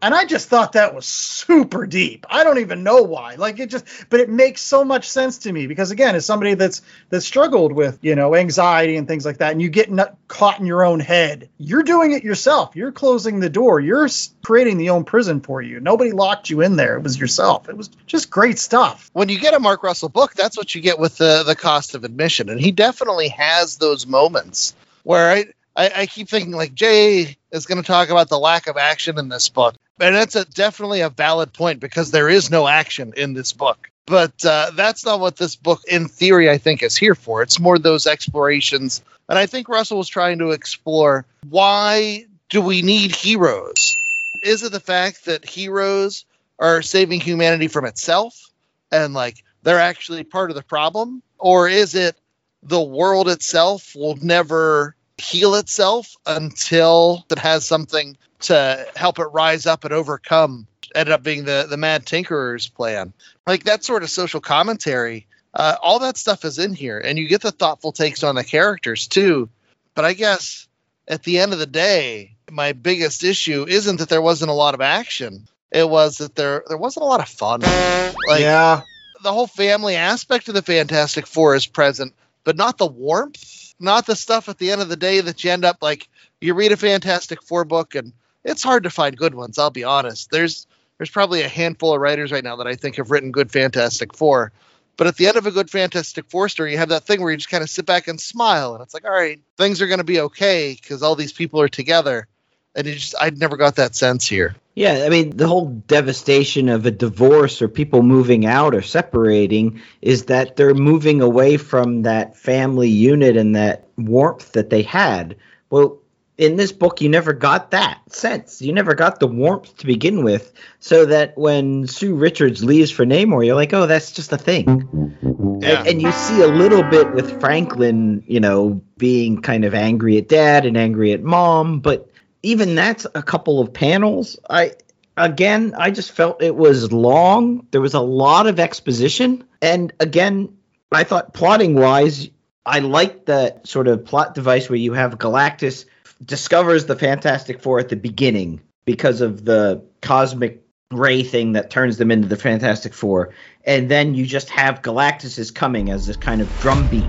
[0.00, 2.26] And I just thought that was super deep.
[2.30, 3.34] I don't even know why.
[3.34, 6.54] Like it just but it makes so much sense to me because again, as somebody
[6.54, 10.16] that's that's struggled with, you know, anxiety and things like that and you get nut-
[10.28, 11.48] caught in your own head.
[11.58, 12.76] You're doing it yourself.
[12.76, 13.80] You're closing the door.
[13.80, 14.08] You're
[14.42, 15.80] creating the own prison for you.
[15.80, 16.96] Nobody locked you in there.
[16.96, 17.68] It was yourself.
[17.68, 19.10] It was just great stuff.
[19.12, 21.94] When you get a Mark Russell book, that's what you get with the the cost
[21.94, 25.46] of admission, and he definitely has those moments where I
[25.78, 29.18] I, I keep thinking like Jay is going to talk about the lack of action
[29.18, 33.12] in this book, and that's a, definitely a valid point because there is no action
[33.16, 33.90] in this book.
[34.06, 37.42] But uh, that's not what this book, in theory, I think is here for.
[37.42, 42.82] It's more those explorations, and I think Russell was trying to explore why do we
[42.82, 43.96] need heroes?
[44.42, 46.24] Is it the fact that heroes
[46.58, 48.50] are saving humanity from itself
[48.90, 51.22] and like they're actually part of the problem?
[51.38, 52.16] Or is it
[52.62, 59.66] the world itself will never heal itself until it has something to help it rise
[59.66, 60.66] up and overcome?
[60.94, 63.12] Ended up being the, the Mad Tinkerer's plan.
[63.46, 66.98] Like that sort of social commentary, uh, all that stuff is in here.
[66.98, 69.48] And you get the thoughtful takes on the characters too.
[69.94, 70.66] But I guess
[71.06, 74.74] at the end of the day, my biggest issue isn't that there wasn't a lot
[74.74, 75.48] of action.
[75.70, 77.60] It was that there there wasn't a lot of fun.
[77.60, 78.82] Like yeah.
[79.22, 84.06] the whole family aspect of the Fantastic Four is present, but not the warmth, not
[84.06, 86.08] the stuff at the end of the day that you end up like
[86.40, 88.12] you read a Fantastic Four book and
[88.44, 90.30] it's hard to find good ones, I'll be honest.
[90.30, 90.66] There's
[90.98, 94.14] there's probably a handful of writers right now that I think have written good Fantastic
[94.14, 94.52] Four.
[94.96, 97.30] But at the end of a good Fantastic Four story, you have that thing where
[97.30, 99.86] you just kind of sit back and smile, and it's like, all right, things are
[99.86, 102.26] going to be okay because all these people are together.
[102.74, 104.54] And you just, I never got that sense here.
[104.74, 109.80] Yeah, I mean, the whole devastation of a divorce or people moving out or separating
[110.00, 115.36] is that they're moving away from that family unit and that warmth that they had.
[115.70, 115.98] Well,
[116.38, 118.62] in this book, you never got that sense.
[118.62, 123.04] You never got the warmth to begin with, so that when Sue Richards leaves for
[123.04, 125.18] Namor, you're like, oh, that's just a thing.
[125.60, 125.80] Yeah.
[125.80, 130.16] And, and you see a little bit with Franklin, you know, being kind of angry
[130.16, 132.08] at dad and angry at mom, but
[132.44, 134.38] even that's a couple of panels.
[134.48, 134.74] I
[135.16, 137.66] again, I just felt it was long.
[137.72, 140.56] There was a lot of exposition, and again,
[140.92, 142.30] I thought plotting wise,
[142.64, 145.86] I like that sort of plot device where you have Galactus
[146.24, 151.98] discovers the Fantastic Four at the beginning because of the cosmic ray thing that turns
[151.98, 156.16] them into the Fantastic Four, and then you just have Galactus is coming as this
[156.16, 157.04] kind of drumbeat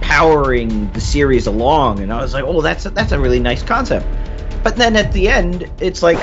[0.00, 3.62] powering the series along, and I was like, oh, that's a, that's a really nice
[3.62, 4.06] concept.
[4.62, 6.18] But then at the end, it's like,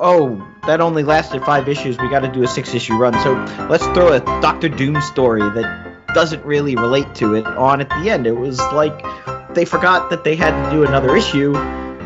[0.00, 1.98] oh, that only lasted five issues.
[1.98, 3.12] We got to do a six issue run.
[3.22, 3.34] So
[3.68, 8.10] let's throw a Doctor Doom story that doesn't really relate to it on at the
[8.10, 8.26] end.
[8.26, 9.04] It was like
[9.54, 11.54] they forgot that they had to do another issue,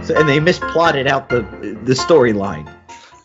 [0.04, 1.40] so, and they misplotted out the
[1.84, 2.72] the storyline.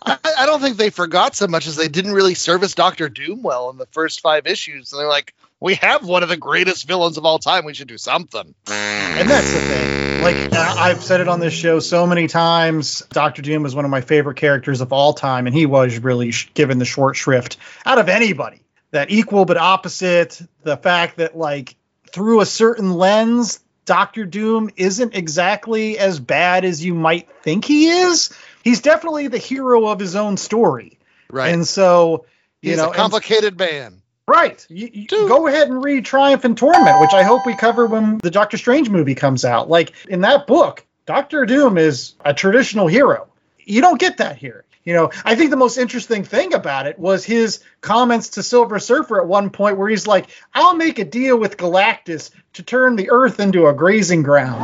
[0.05, 3.43] I, I don't think they forgot so much as they didn't really service Doctor Doom
[3.43, 4.93] well in the first five issues.
[4.93, 7.65] And they're like, we have one of the greatest villains of all time.
[7.65, 8.55] We should do something.
[8.67, 10.23] And that's the thing.
[10.23, 13.03] Like I- I've said it on this show so many times.
[13.11, 16.31] Doctor Doom is one of my favorite characters of all time, and he was really
[16.53, 18.61] given the short shrift out of anybody.
[18.91, 20.41] That equal but opposite.
[20.63, 21.75] The fact that like
[22.11, 27.89] through a certain lens, Doctor Doom isn't exactly as bad as you might think he
[27.89, 28.31] is.
[28.63, 30.99] He's definitely the hero of his own story,
[31.31, 31.53] Right.
[31.53, 32.25] and so
[32.61, 34.01] you He's know, a and- complicated man.
[34.27, 34.63] Right.
[34.69, 38.19] You, you go ahead and read Triumph and Torment, which I hope we cover when
[38.19, 39.69] the Doctor Strange movie comes out.
[39.71, 43.27] Like in that book, Doctor Doom is a traditional hero.
[43.57, 44.65] You don't get that here.
[44.85, 48.79] You know, I think the most interesting thing about it was his comments to Silver
[48.79, 52.95] Surfer at one point where he's like, I'll make a deal with Galactus to turn
[52.95, 54.63] the Earth into a grazing ground.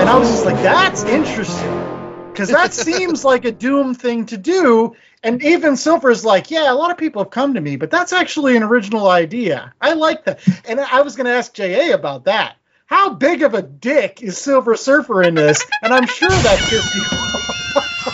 [0.00, 1.94] And I was just like, that's interesting.
[2.30, 4.94] Because that seems like a Doom thing to do.
[5.22, 8.12] And even Silver's like, yeah, a lot of people have come to me, but that's
[8.12, 9.72] actually an original idea.
[9.80, 10.40] I like that.
[10.66, 12.56] And I was going to ask JA about that.
[12.84, 15.64] How big of a dick is Silver Surfer in this?
[15.82, 18.10] And I'm sure that pissed you off.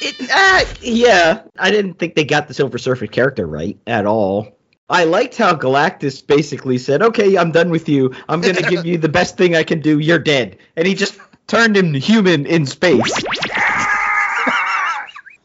[0.00, 1.42] It, uh, yeah.
[1.58, 4.48] I didn't think they got the Silver Surfer character right at all.
[4.90, 8.14] I liked how Galactus basically said, "Okay, I'm done with you.
[8.28, 9.98] I'm gonna give you the best thing I can do.
[9.98, 13.12] You're dead," and he just turned him human in space.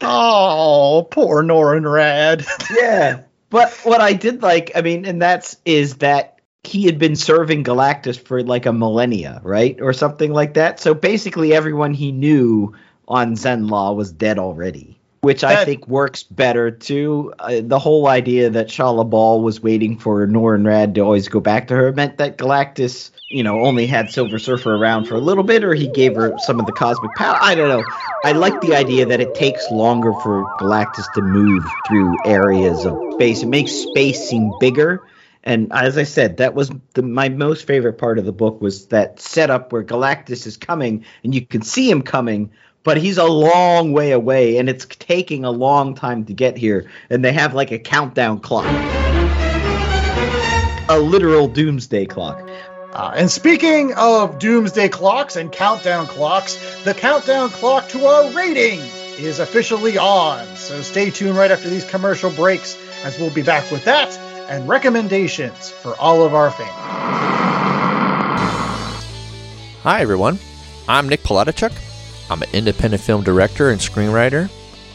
[0.06, 2.46] Oh, poor Norrin Radd.
[2.78, 3.22] yeah.
[3.48, 7.64] But what I did like, I mean, and that's is that he had been serving
[7.64, 9.80] Galactus for like a millennia, right?
[9.80, 10.80] Or something like that.
[10.80, 12.74] So basically everyone he knew
[13.08, 14.98] on Zenn-La was dead already.
[15.20, 17.32] Which I think works better too.
[17.38, 21.68] Uh, the whole idea that Shalla-Bal was waiting for Norrin Radd to always go back
[21.68, 25.42] to her meant that Galactus, you know, only had Silver Surfer around for a little
[25.42, 27.38] bit, or he gave her some of the cosmic power.
[27.40, 27.82] I don't know.
[28.22, 32.98] I like the idea that it takes longer for Galactus to move through areas of
[33.14, 33.42] space.
[33.42, 35.02] It makes space seem bigger.
[35.42, 38.88] And as I said, that was the, my most favorite part of the book was
[38.88, 42.50] that setup where Galactus is coming and you can see him coming,
[42.84, 46.88] but he's a long way away and it's taking a long time to get here.
[47.10, 48.66] And they have like a countdown clock,
[50.88, 52.48] a literal doomsday clock.
[52.92, 58.78] Uh, and speaking of doomsday clocks and countdown clocks, the countdown clock to our rating
[59.18, 60.46] is officially on.
[60.54, 64.16] So stay tuned right after these commercial breaks, as we'll be back with that
[64.48, 66.70] and recommendations for all of our fans.
[69.82, 70.38] Hi, everyone.
[70.86, 71.72] I'm Nick Palatichuk.
[72.30, 74.50] I'm an independent film director and screenwriter.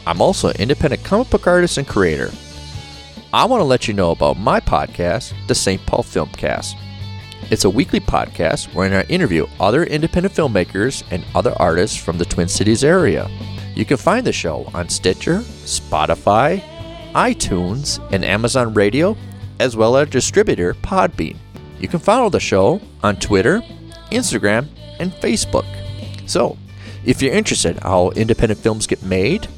[0.06, 2.30] I'm also an independent comic book artist and creator.
[3.32, 5.84] I want to let you know about my podcast, the St.
[5.86, 6.74] Paul Filmcast.
[7.50, 12.24] It's a weekly podcast where I interview other independent filmmakers and other artists from the
[12.24, 13.30] Twin Cities area.
[13.74, 16.62] You can find the show on Stitcher, Spotify,
[17.12, 19.16] iTunes, and Amazon Radio,
[19.60, 21.36] as well as distributor Podbean.
[21.78, 23.62] You can follow the show on Twitter,
[24.10, 25.66] Instagram, and Facebook.
[26.28, 26.58] So,
[27.04, 29.48] if you're interested how independent films get made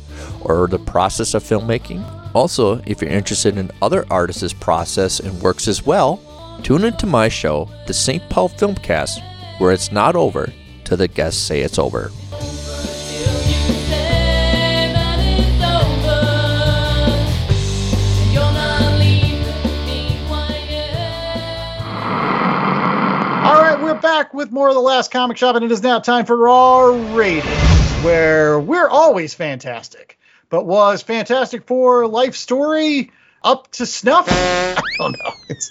[0.40, 2.02] or the process of filmmaking,
[2.34, 6.20] also if you're interested in other artists' process and works as well,
[6.62, 8.22] tune into my show, the St.
[8.30, 9.22] Paul Filmcast,
[9.58, 10.52] where it's not over
[10.84, 12.10] till the guests say it's over.
[24.02, 26.92] Back with more of the last comic shop, and it is now time for our
[26.92, 30.18] ratings, where we're always fantastic.
[30.50, 33.12] But was Fantastic Four life story
[33.42, 34.26] up to snuff?
[34.30, 35.32] I don't know.
[35.48, 35.70] It's,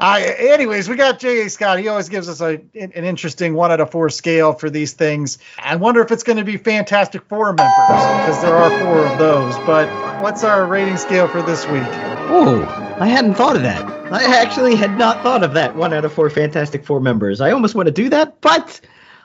[0.00, 1.50] I, anyways, we got J.A.
[1.50, 1.80] Scott.
[1.80, 5.38] He always gives us a, an interesting one out of four scale for these things.
[5.58, 9.18] I wonder if it's going to be Fantastic Four members because there are four of
[9.18, 9.56] those.
[9.66, 12.11] But what's our rating scale for this week?
[12.28, 13.82] Oh, I hadn't thought of that.
[14.12, 15.74] I actually had not thought of that.
[15.74, 17.40] One out of four Fantastic Four members.
[17.40, 18.80] I almost want to do that, but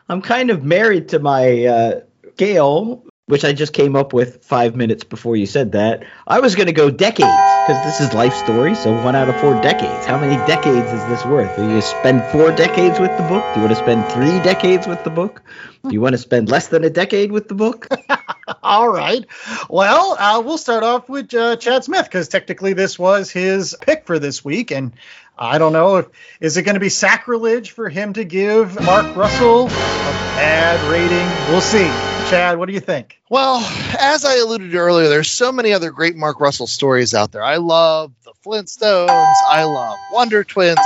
[0.09, 2.01] I'm kind of married to my uh,
[2.33, 6.55] scale which I just came up with five minutes before you said that, I was
[6.55, 8.73] going to go decades because this is life story.
[8.73, 10.05] So one out of four decades.
[10.05, 11.55] How many decades is this worth?
[11.57, 13.51] Do you spend four decades with the book?
[13.51, 15.43] Do you want to spend three decades with the book?
[15.83, 17.89] Do you want to spend less than a decade with the book?
[18.63, 19.25] All right.
[19.69, 24.05] Well, uh, we'll start off with uh, Chad Smith because technically this was his pick
[24.05, 24.93] for this week, and
[25.39, 26.07] I don't know if
[26.41, 31.27] is it going to be sacrilege for him to give Mark Russell a bad rating.
[31.51, 31.87] We'll see.
[32.29, 33.21] Chad, what do you think?
[33.29, 33.59] Well,
[33.99, 37.43] as I alluded to earlier, there's so many other great Mark Russell stories out there.
[37.43, 39.35] I love the Flintstones.
[39.47, 40.77] I love Wonder Twins.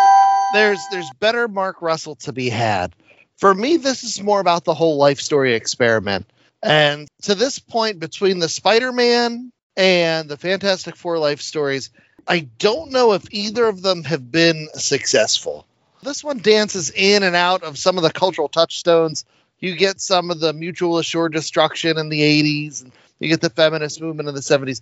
[0.51, 2.93] There's there's better Mark Russell to be had.
[3.37, 6.27] For me, this is more about the whole life story experiment.
[6.61, 11.89] And to this point, between the Spider-Man and the Fantastic Four life stories,
[12.27, 15.65] I don't know if either of them have been successful.
[16.03, 19.25] This one dances in and out of some of the cultural touchstones.
[19.59, 23.49] You get some of the mutual assured destruction in the 80s and you get the
[23.49, 24.81] feminist movement in the 70s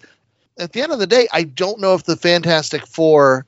[0.58, 3.46] at the end of the day i don't know if the fantastic four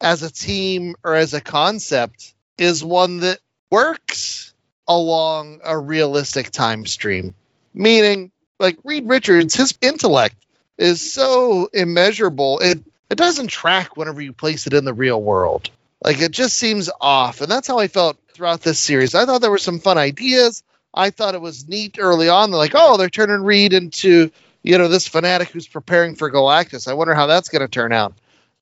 [0.00, 3.38] as a team or as a concept is one that
[3.70, 4.54] works
[4.88, 7.34] along a realistic time stream.
[7.74, 10.36] Meaning like reed richards his intellect
[10.78, 12.58] is so immeasurable.
[12.58, 12.80] It
[13.10, 15.70] it doesn't track whenever you place it in the real world
[16.02, 19.40] like it just seems off and that's how i felt throughout this series i thought
[19.40, 20.62] there were some fun ideas
[20.94, 22.50] I thought it was neat early on.
[22.50, 24.30] They're like, oh, they're turning Reed into,
[24.62, 26.88] you know, this fanatic who's preparing for Galactus.
[26.88, 28.14] I wonder how that's going to turn out.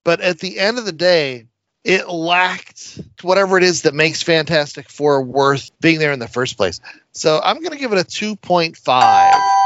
[0.05, 1.47] But at the end of the day,
[1.85, 6.57] it lacked whatever it is that makes Fantastic Four worth being there in the first
[6.57, 6.81] place.
[7.13, 9.58] So I'm going to give it a 2.5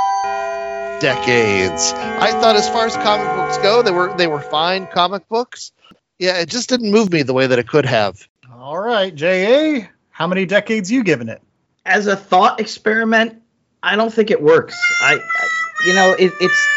[1.02, 1.92] decades.
[1.92, 5.72] I thought as far as comic books go, they were they were fine comic books.
[6.18, 8.26] Yeah, it just didn't move me the way that it could have.
[8.54, 11.42] All right, JA, how many decades you giving it?
[11.84, 13.42] as a thought experiment,
[13.82, 14.78] I don't think it works.
[15.02, 15.48] I, I
[15.86, 16.68] you know, it, it's.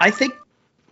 [0.00, 0.34] I think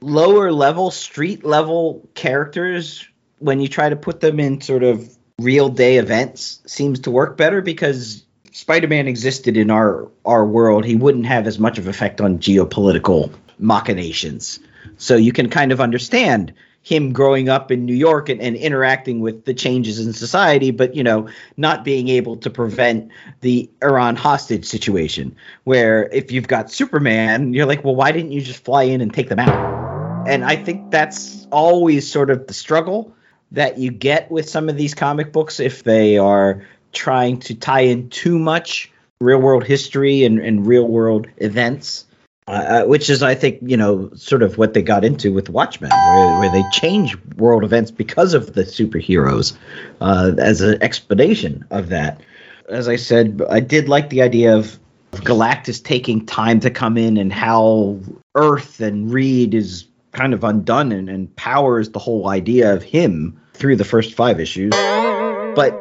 [0.01, 3.07] lower level, street level characters,
[3.39, 7.37] when you try to put them in sort of real day events, seems to work
[7.37, 8.24] better because
[8.55, 10.85] Spider-Man existed in our our world.
[10.85, 14.61] He wouldn't have as much of effect on geopolitical machinations.
[14.97, 19.19] So you can kind of understand him growing up in New York and, and, interacting
[19.19, 24.15] with the changes in society, but you know, not being able to prevent the Iran
[24.15, 25.35] hostage situation.
[25.65, 29.13] Where if you've got Superman, you're like, well, why didn't you just fly in and
[29.13, 30.29] take them out?
[30.29, 33.13] And I think that's always sort of the struggle
[33.51, 36.65] that you get with some of these comic books if they are
[36.95, 38.91] trying to tie in too much
[39.21, 42.07] real world history and, and real world events
[42.47, 45.49] uh, uh, which is, I think, you know, sort of what they got into with
[45.49, 49.57] Watchmen, where, where they change world events because of the superheroes
[50.03, 52.21] uh, as an explanation of that.
[52.69, 54.79] As I said, I did like the idea of
[55.13, 57.99] Galactus taking time to come in and how
[58.35, 63.41] Earth and Reed is kind of undone and, and powers the whole idea of him
[63.55, 64.73] through the first five issues.
[64.73, 65.73] But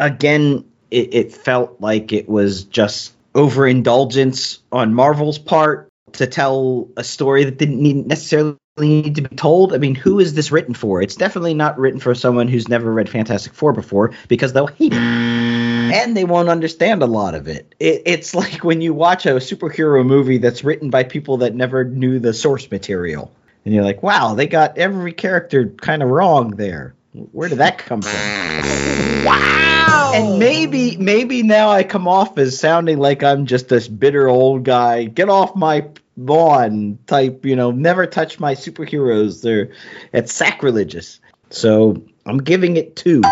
[0.00, 7.04] again, it, it felt like it was just overindulgence on Marvel's part to tell a
[7.04, 9.74] story that didn't need necessarily need to be told.
[9.74, 11.02] I mean, who is this written for?
[11.02, 14.92] It's definitely not written for someone who's never read Fantastic Four before because they'll hate
[14.92, 14.98] it.
[14.98, 17.74] And they won't understand a lot of it.
[17.78, 18.02] it.
[18.06, 22.18] It's like when you watch a superhero movie that's written by people that never knew
[22.18, 23.30] the source material.
[23.64, 26.94] And you're like, wow, they got every character kind of wrong there.
[27.32, 29.24] Where did that come from?
[29.24, 30.12] wow.
[30.14, 34.64] And maybe maybe now I come off as sounding like I'm just this bitter old
[34.64, 35.04] guy.
[35.04, 39.42] Get off my lawn type, you know, never touch my superheroes.
[39.42, 39.70] They're
[40.12, 41.20] it's sacrilegious.
[41.50, 43.22] So I'm giving it two.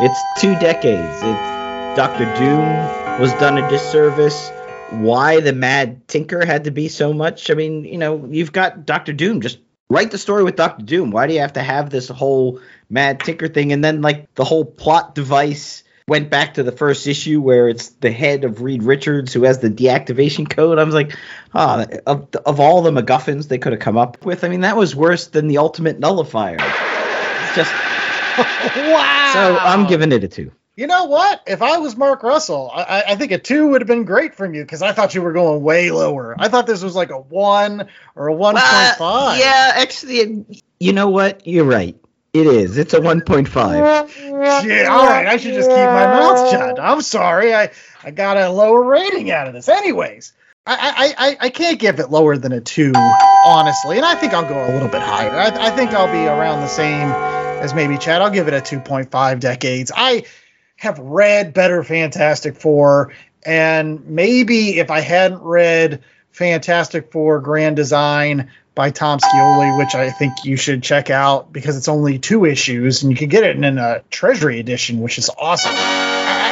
[0.00, 1.16] It's two decades.
[1.22, 4.50] It's Doctor Doom was done a disservice.
[4.90, 7.50] Why the Mad Tinker had to be so much?
[7.50, 9.40] I mean, you know, you've got Doctor Doom.
[9.40, 9.58] Just
[9.90, 11.10] write the story with Doctor Doom.
[11.10, 14.44] Why do you have to have this whole Mad Tinker thing, and then like the
[14.44, 18.82] whole plot device went back to the first issue where it's the head of Reed
[18.82, 20.78] Richards who has the deactivation code.
[20.78, 21.16] I was like,
[21.54, 24.62] ah, oh, of, of all the MacGuffins they could have come up with, I mean,
[24.62, 26.56] that was worse than the Ultimate Nullifier.
[26.56, 27.72] It's just
[28.76, 29.30] wow.
[29.32, 30.50] So I'm giving it a two.
[30.80, 31.42] You know what?
[31.46, 34.54] If I was Mark Russell, I, I think a two would have been great from
[34.54, 36.34] you because I thought you were going way lower.
[36.38, 39.38] I thought this was like a one or a one point uh, five.
[39.38, 40.46] Yeah, actually,
[40.78, 41.46] you know what?
[41.46, 41.98] You're right.
[42.32, 42.78] It is.
[42.78, 44.64] It's a 1.5.
[44.64, 45.26] Yeah, all right.
[45.26, 46.80] I should just keep my mouth shut.
[46.80, 47.52] I'm sorry.
[47.54, 47.72] I,
[48.02, 49.68] I got a lower rating out of this.
[49.68, 50.32] Anyways,
[50.66, 52.94] I, I, I, I can't give it lower than a 2,
[53.44, 53.98] honestly.
[53.98, 55.30] And I think I'll go a little bit higher.
[55.30, 57.10] I, I think I'll be around the same
[57.60, 58.22] as maybe Chad.
[58.22, 59.92] I'll give it a 2.5 decades.
[59.94, 60.24] I
[60.80, 63.12] have read better Fantastic Four,
[63.44, 66.02] And maybe if I hadn't read
[66.32, 71.76] Fantastic Four Grand Design by Tom Scioli, which I think you should check out because
[71.76, 75.28] it's only two issues and you can get it in a Treasury edition, which is
[75.38, 75.99] awesome.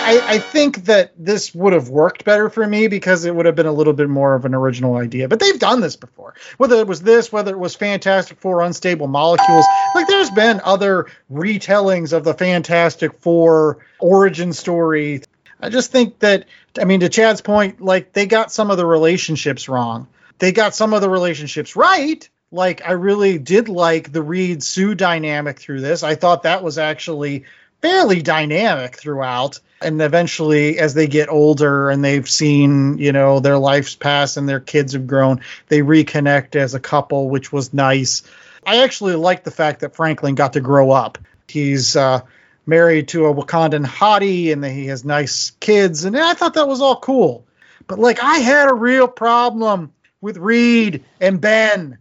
[0.08, 3.54] I, I, think that this would have worked better for me because it would have
[3.54, 5.28] been a little bit more of an original idea.
[5.28, 6.34] But they've done this before.
[6.56, 11.06] Whether it was this, whether it was Fantastic Four Unstable Molecules, like there's been other
[11.30, 15.22] retellings of the Fantastic Four origin story.
[15.60, 16.46] I just think that,
[16.80, 20.74] I mean, to Chad's point, like they got some of the relationships wrong they got
[20.74, 22.28] some of the relationships right.
[22.50, 26.02] Like I really did like the Reed Sue dynamic through this.
[26.02, 27.44] I thought that was actually
[27.82, 29.60] fairly dynamic throughout.
[29.80, 34.48] And eventually, as they get older and they've seen, you know, their lives pass and
[34.48, 38.22] their kids have grown, they reconnect as a couple, which was nice.
[38.66, 41.18] I actually like the fact that Franklin got to grow up.
[41.46, 42.22] He's uh,
[42.66, 46.04] married to a Wakandan hottie and he has nice kids.
[46.04, 47.46] And I thought that was all cool.
[47.86, 51.98] But like, I had a real problem with Reed and Ben.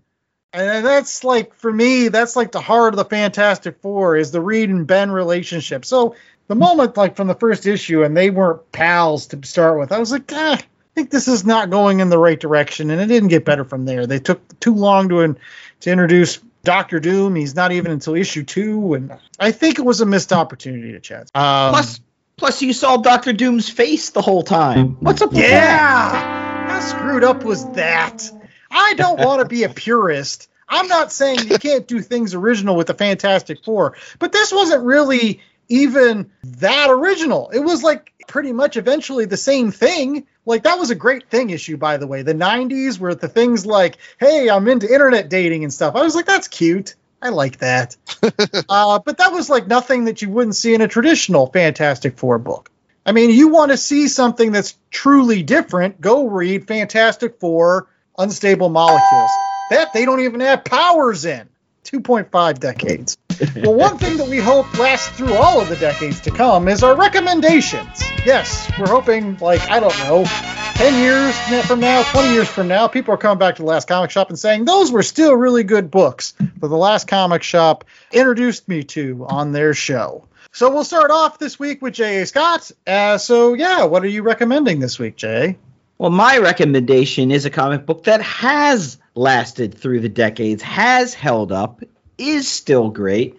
[0.52, 4.42] And that's like for me, that's like the heart of the Fantastic Four is the
[4.42, 5.86] Reed and Ben relationship.
[5.86, 6.16] So
[6.48, 10.00] the moment like from the first issue and they weren't pals to start with, I
[10.00, 10.64] was like, ah, I
[10.96, 13.86] think this is not going in the right direction, and it didn't get better from
[13.86, 14.08] there.
[14.08, 15.36] They took too long to
[15.82, 17.36] to introduce Doctor Doom.
[17.36, 21.00] He's not even until issue two, and I think it was a missed opportunity to
[21.00, 21.32] chat.
[21.36, 22.02] Um, plus,
[22.38, 24.98] plus you saw Doctor Doom's face the whole time.
[25.00, 25.34] What's up?
[25.34, 25.50] Yeah.
[25.50, 26.70] That?
[26.70, 28.30] How screwed up was that?
[28.70, 30.50] I don't want to be a purist.
[30.68, 34.84] I'm not saying you can't do things original with the Fantastic Four, but this wasn't
[34.84, 37.50] really even that original.
[37.50, 40.28] It was like pretty much eventually the same thing.
[40.46, 42.22] Like that was a great thing issue, by the way.
[42.22, 45.96] The 90s were the things like, hey, I'm into internet dating and stuff.
[45.96, 46.96] I was like, that's cute.
[47.22, 47.98] I like that.
[48.70, 52.38] uh, but that was like nothing that you wouldn't see in a traditional Fantastic Four
[52.38, 52.70] book.
[53.06, 57.88] I mean, you want to see something that's truly different, go read Fantastic Four
[58.18, 59.40] Unstable Molecules.
[59.70, 61.50] That they don't even have powers in.
[61.86, 63.18] 2.5 decades.
[63.56, 66.84] Well, one thing that we hope lasts through all of the decades to come is
[66.84, 68.02] our recommendations.
[68.26, 72.88] Yes, we're hoping, like, I don't know, 10 years from now, 20 years from now,
[72.88, 75.64] people are coming back to the last comic shop and saying, those were still really
[75.64, 80.28] good books that the last comic shop introduced me to on their show.
[80.52, 82.26] So we'll start off this week with J.A.
[82.26, 82.72] Scott.
[82.86, 85.58] Uh, so, yeah, what are you recommending this week, Jay?
[85.98, 91.52] Well, my recommendation is a comic book that has lasted through the decades, has held
[91.52, 91.82] up,
[92.18, 93.38] is still great.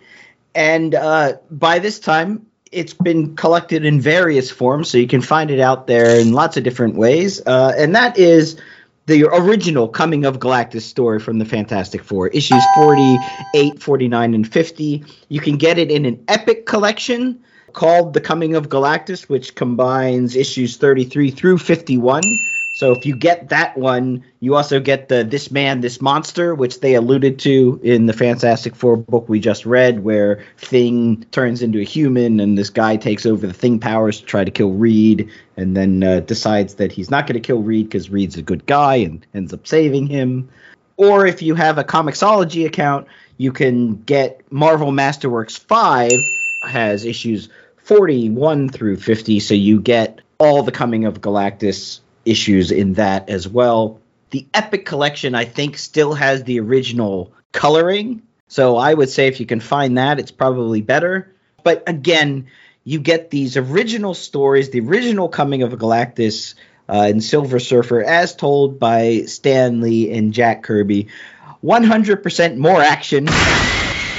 [0.55, 5.51] And uh, by this time, it's been collected in various forms, so you can find
[5.51, 7.41] it out there in lots of different ways.
[7.47, 8.61] Uh, and that is
[9.07, 15.05] the original Coming of Galactus story from the Fantastic Four, issues 48, 49, and 50.
[15.29, 20.37] You can get it in an epic collection called The Coming of Galactus, which combines
[20.37, 22.21] issues 33 through 51.
[22.79, 26.79] So if you get that one, you also get the This Man, This Monster, which
[26.79, 31.81] they alluded to in the Fantastic Four book we just read, where Thing turns into
[31.81, 35.29] a human and this guy takes over the Thing powers to try to kill Reed,
[35.57, 38.65] and then uh, decides that he's not going to kill Reed because Reed's a good
[38.65, 40.49] guy and ends up saving him.
[40.97, 43.09] Or if you have a Comixology account,
[43.39, 46.13] you can get Marvel Masterworks 5
[46.63, 47.49] has issues
[47.79, 51.99] 41 through 50, so you get all the Coming of Galactus
[52.29, 54.01] issues in that as well.
[54.31, 58.23] The Epic Collection, I think, still has the original coloring.
[58.49, 61.35] So I would say if you can find that, it's probably better.
[61.63, 62.49] But again,
[62.85, 66.55] you get these original stories, the original coming of Galactus
[66.89, 71.09] uh, and Silver Surfer, as told by Stan Lee and Jack Kirby.
[71.63, 73.27] 100% more action,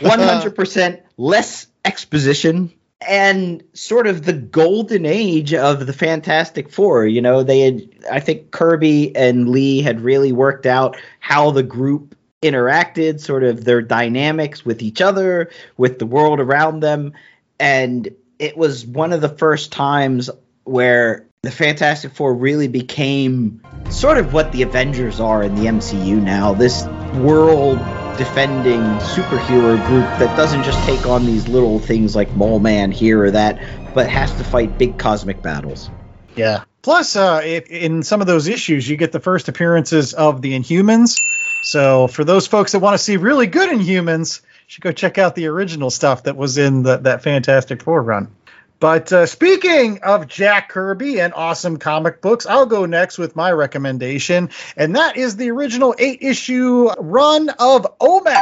[0.00, 2.72] 100% less exposition,
[3.06, 7.06] and sort of the golden age of the Fantastic Four.
[7.06, 11.62] You know, they had, I think Kirby and Lee had really worked out how the
[11.62, 17.12] group interacted, sort of their dynamics with each other, with the world around them.
[17.58, 20.30] And it was one of the first times
[20.64, 26.22] where the Fantastic Four really became sort of what the Avengers are in the MCU
[26.22, 26.52] now.
[26.52, 26.84] This
[27.14, 27.78] world
[28.16, 33.24] defending superhero group that doesn't just take on these little things like Mole Man here
[33.24, 33.58] or that,
[33.94, 35.90] but has to fight big cosmic battles.
[36.36, 36.64] Yeah.
[36.82, 41.18] Plus, uh, in some of those issues, you get the first appearances of the Inhumans.
[41.62, 45.18] So, for those folks that want to see really good Inhumans, you should go check
[45.18, 48.34] out the original stuff that was in the, that Fantastic Four run.
[48.80, 53.52] But uh, speaking of Jack Kirby and awesome comic books, I'll go next with my
[53.52, 58.40] recommendation, and that is the original eight issue run of OMAC.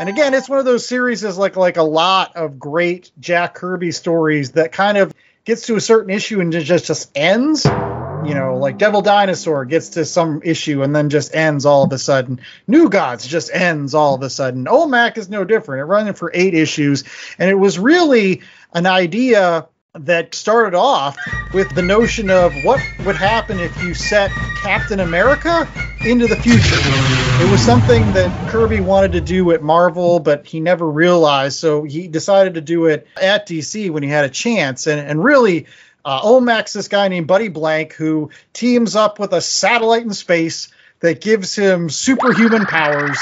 [0.00, 3.54] And again, it's one of those series is like like a lot of great Jack
[3.54, 5.14] Kirby stories that kind of
[5.44, 7.64] gets to a certain issue and just just ends.
[8.24, 11.92] You know, like Devil Dinosaur gets to some issue and then just ends all of
[11.92, 12.40] a sudden.
[12.66, 14.66] New Gods just ends all of a sudden.
[14.66, 15.80] OMAC is no different.
[15.80, 17.04] It ran for eight issues,
[17.38, 18.42] and it was really
[18.74, 21.16] an idea that started off
[21.52, 24.30] with the notion of what would happen if you set
[24.62, 25.68] Captain America
[26.04, 26.76] into the future.
[27.44, 31.58] It was something that Kirby wanted to do at Marvel, but he never realized.
[31.58, 34.86] So he decided to do it at DC when he had a chance.
[34.86, 35.66] And, and really,
[36.04, 40.68] uh, OMAC's, this guy named Buddy Blank, who teams up with a satellite in space
[41.00, 43.18] that gives him superhuman powers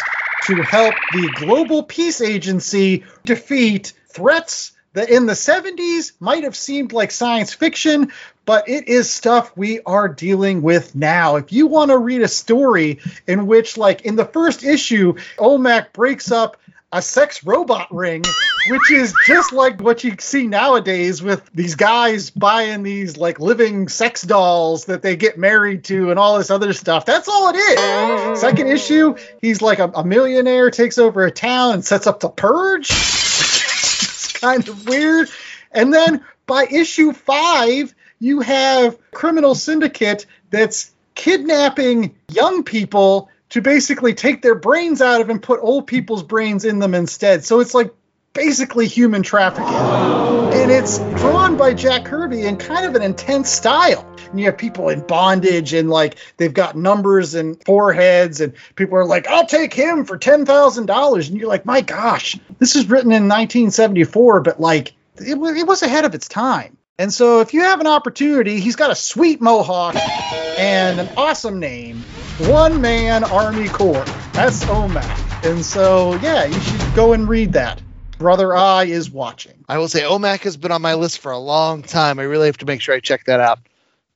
[0.47, 6.93] to help the Global Peace Agency defeat threats that in the 70s might have seemed
[6.93, 8.12] like science fiction,
[8.45, 11.37] but it is stuff we are dealing with now.
[11.37, 15.93] If you want to read a story in which, like in the first issue, OMAC
[15.93, 16.57] breaks up
[16.91, 18.24] a sex robot ring,
[18.69, 23.89] which is just like what you see nowadays with these guys buying these like living
[23.89, 27.05] sex dolls that they get married to and all this other stuff.
[27.05, 28.41] That's all it is.
[28.41, 32.29] Second issue, he's like a, a millionaire, takes over a town and sets up the
[32.29, 32.91] purge.
[32.91, 35.29] it's kind of weird.
[35.73, 44.14] And then by issue five, you have criminal syndicate that's kidnapping young people to basically
[44.14, 47.45] take their brains out of and put old people's brains in them instead.
[47.45, 47.93] So it's like
[48.39, 49.66] basically human trafficking.
[49.66, 54.09] And it's drawn by Jack Kirby in kind of an intense style.
[54.30, 58.97] And you have people in bondage and like they've got numbers and foreheads, and people
[58.97, 61.28] are like, I'll take him for $10,000.
[61.28, 65.66] And you're like, my gosh, this is written in 1974, but like it was, it
[65.66, 66.76] was ahead of its time.
[66.97, 71.59] And so if you have an opportunity, he's got a sweet mohawk and an awesome
[71.59, 72.03] name.
[72.39, 74.05] One man Army Corps.
[74.32, 75.45] That's OMAC.
[75.51, 77.82] And so yeah, you should go and read that.
[78.19, 79.64] Brother Eye is watching.
[79.69, 82.19] I will say OMAC has been on my list for a long time.
[82.19, 83.61] I really have to make sure I check that out.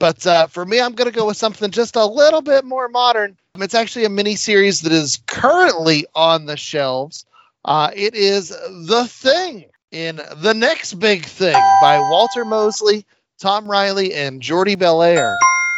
[0.00, 2.88] But uh, for me, I'm going to go with something just a little bit more
[2.88, 3.36] modern.
[3.55, 7.24] It's actually a mini series that is currently on the shelves.
[7.64, 13.07] Uh, it is The Thing in The Next Big Thing by Walter Mosley,
[13.38, 15.36] Tom Reilly, and Jordie Bellaire.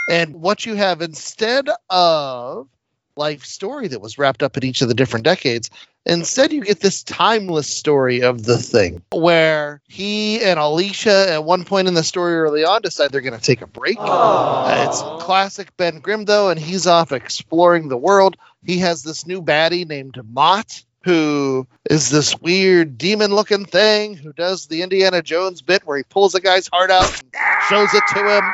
[0.08, 2.68] And what you have instead of
[3.16, 5.68] life story that was wrapped up in each of the different decades,
[6.06, 11.64] instead you get this timeless story of the thing where he and Alicia at one
[11.64, 13.96] point in the story early on decide they're going to take a break.
[13.98, 18.36] Uh, it's classic Ben Grimm though, and he's off exploring the world.
[18.64, 24.32] He has this new baddie named Mott who is this weird demon looking thing who
[24.32, 27.30] does the Indiana Jones bit where he pulls a guy's heart out and
[27.68, 28.44] shows it to him.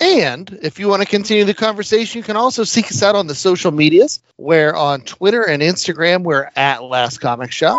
[0.00, 3.26] And if you want to continue the conversation, you can also seek us out on
[3.26, 4.22] the social medias.
[4.36, 7.78] Where on Twitter and Instagram, we're at Last Comic Shop,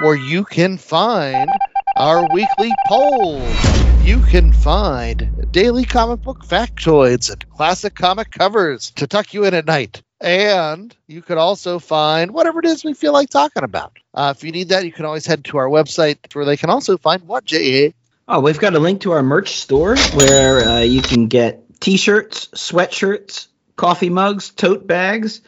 [0.00, 1.48] where you can find
[1.96, 3.56] our weekly polls.
[4.02, 9.54] You can find daily comic book factoids and classic comic covers to tuck you in
[9.54, 10.02] at night.
[10.20, 13.96] And you could also find whatever it is we feel like talking about.
[14.12, 16.70] Uh, if you need that, you can always head to our website where they can
[16.70, 17.94] also find what, J.A.
[18.28, 22.48] Oh, we've got a link to our merch store where uh, you can get t-shirts,
[22.54, 25.40] sweatshirts, coffee mugs, tote bags.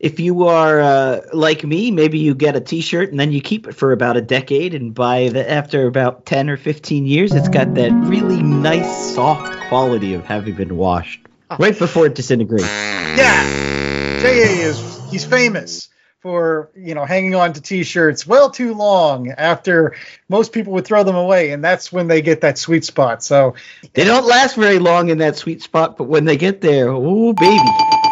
[0.00, 3.66] If you are uh, like me, maybe you get a t-shirt and then you keep
[3.66, 7.48] it for about a decade, and by the after about ten or fifteen years, it's
[7.48, 11.20] got that really nice, soft quality of having been washed
[11.58, 12.64] right before it disintegrates.
[12.64, 14.66] Yeah, J.A.
[14.66, 15.88] is he's famous
[16.24, 19.94] for you know hanging on to t-shirts well too long after
[20.30, 23.22] most people would throw them away, and that's when they get that sweet spot.
[23.22, 23.54] So
[23.92, 27.34] They don't last very long in that sweet spot, but when they get there, oh
[27.34, 27.58] baby.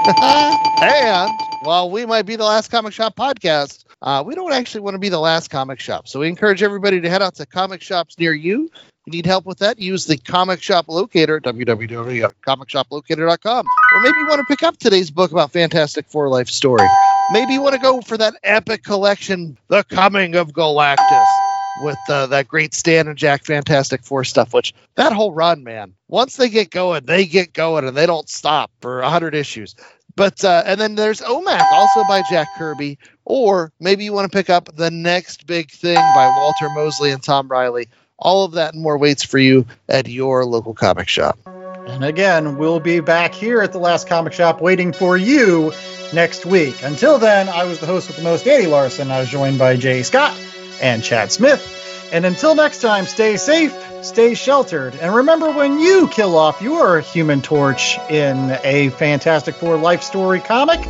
[0.82, 1.30] and
[1.62, 4.98] while we might be the last comic shop podcast, uh, we don't actually want to
[4.98, 6.06] be the last comic shop.
[6.06, 8.70] So we encourage everybody to head out to comic shops near you.
[8.74, 13.66] If you need help with that, use the comic shop locator at www.comicshoplocator.com.
[13.94, 16.86] Or maybe you want to pick up today's book about Fantastic Four Life Story.
[17.32, 21.40] Maybe you want to go for that epic collection, The Coming of Galactus,
[21.74, 25.94] with uh, that great Stan and Jack Fantastic Four stuff, which that whole run, man,
[26.08, 29.74] once they get going, they get going and they don't stop for 100 issues.
[30.14, 34.36] But uh, and then there's OMAC, also by Jack Kirby, or maybe you want to
[34.36, 37.88] pick up the next big thing by Walter Mosley and Tom Reilly.
[38.18, 41.38] All of that and more waits for you at your local comic shop.
[41.86, 45.72] And again, we'll be back here at the last comic shop waiting for you
[46.12, 46.82] next week.
[46.82, 49.10] Until then, I was the host with the most, Andy Larson.
[49.10, 50.36] I was joined by Jay Scott
[50.80, 51.78] and Chad Smith.
[52.12, 57.00] And until next time, stay safe, stay sheltered, and remember when you kill off your
[57.00, 60.80] human torch in a Fantastic Four life story comic,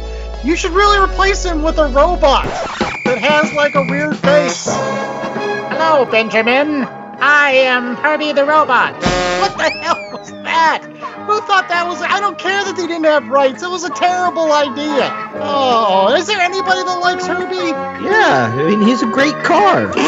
[0.43, 2.45] you should really replace him with a robot
[3.05, 4.67] that has like a weird face.
[4.69, 7.02] Hello, Benjamin.
[7.25, 8.95] I am Herbie the Robot.
[8.95, 10.83] What the hell was that?
[10.83, 12.03] Who thought that was?
[12.03, 13.63] I don't care that they didn't have rights.
[13.63, 15.09] It was a terrible idea.
[15.35, 17.71] Oh, is there anybody that likes Herbie?
[18.05, 19.93] Yeah, I mean he's a great car.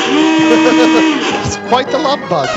[1.46, 2.48] It's quite the love bug.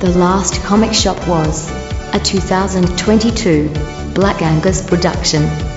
[0.00, 1.70] The Last Comic Shop was
[2.14, 5.69] a 2022 Black Angus production.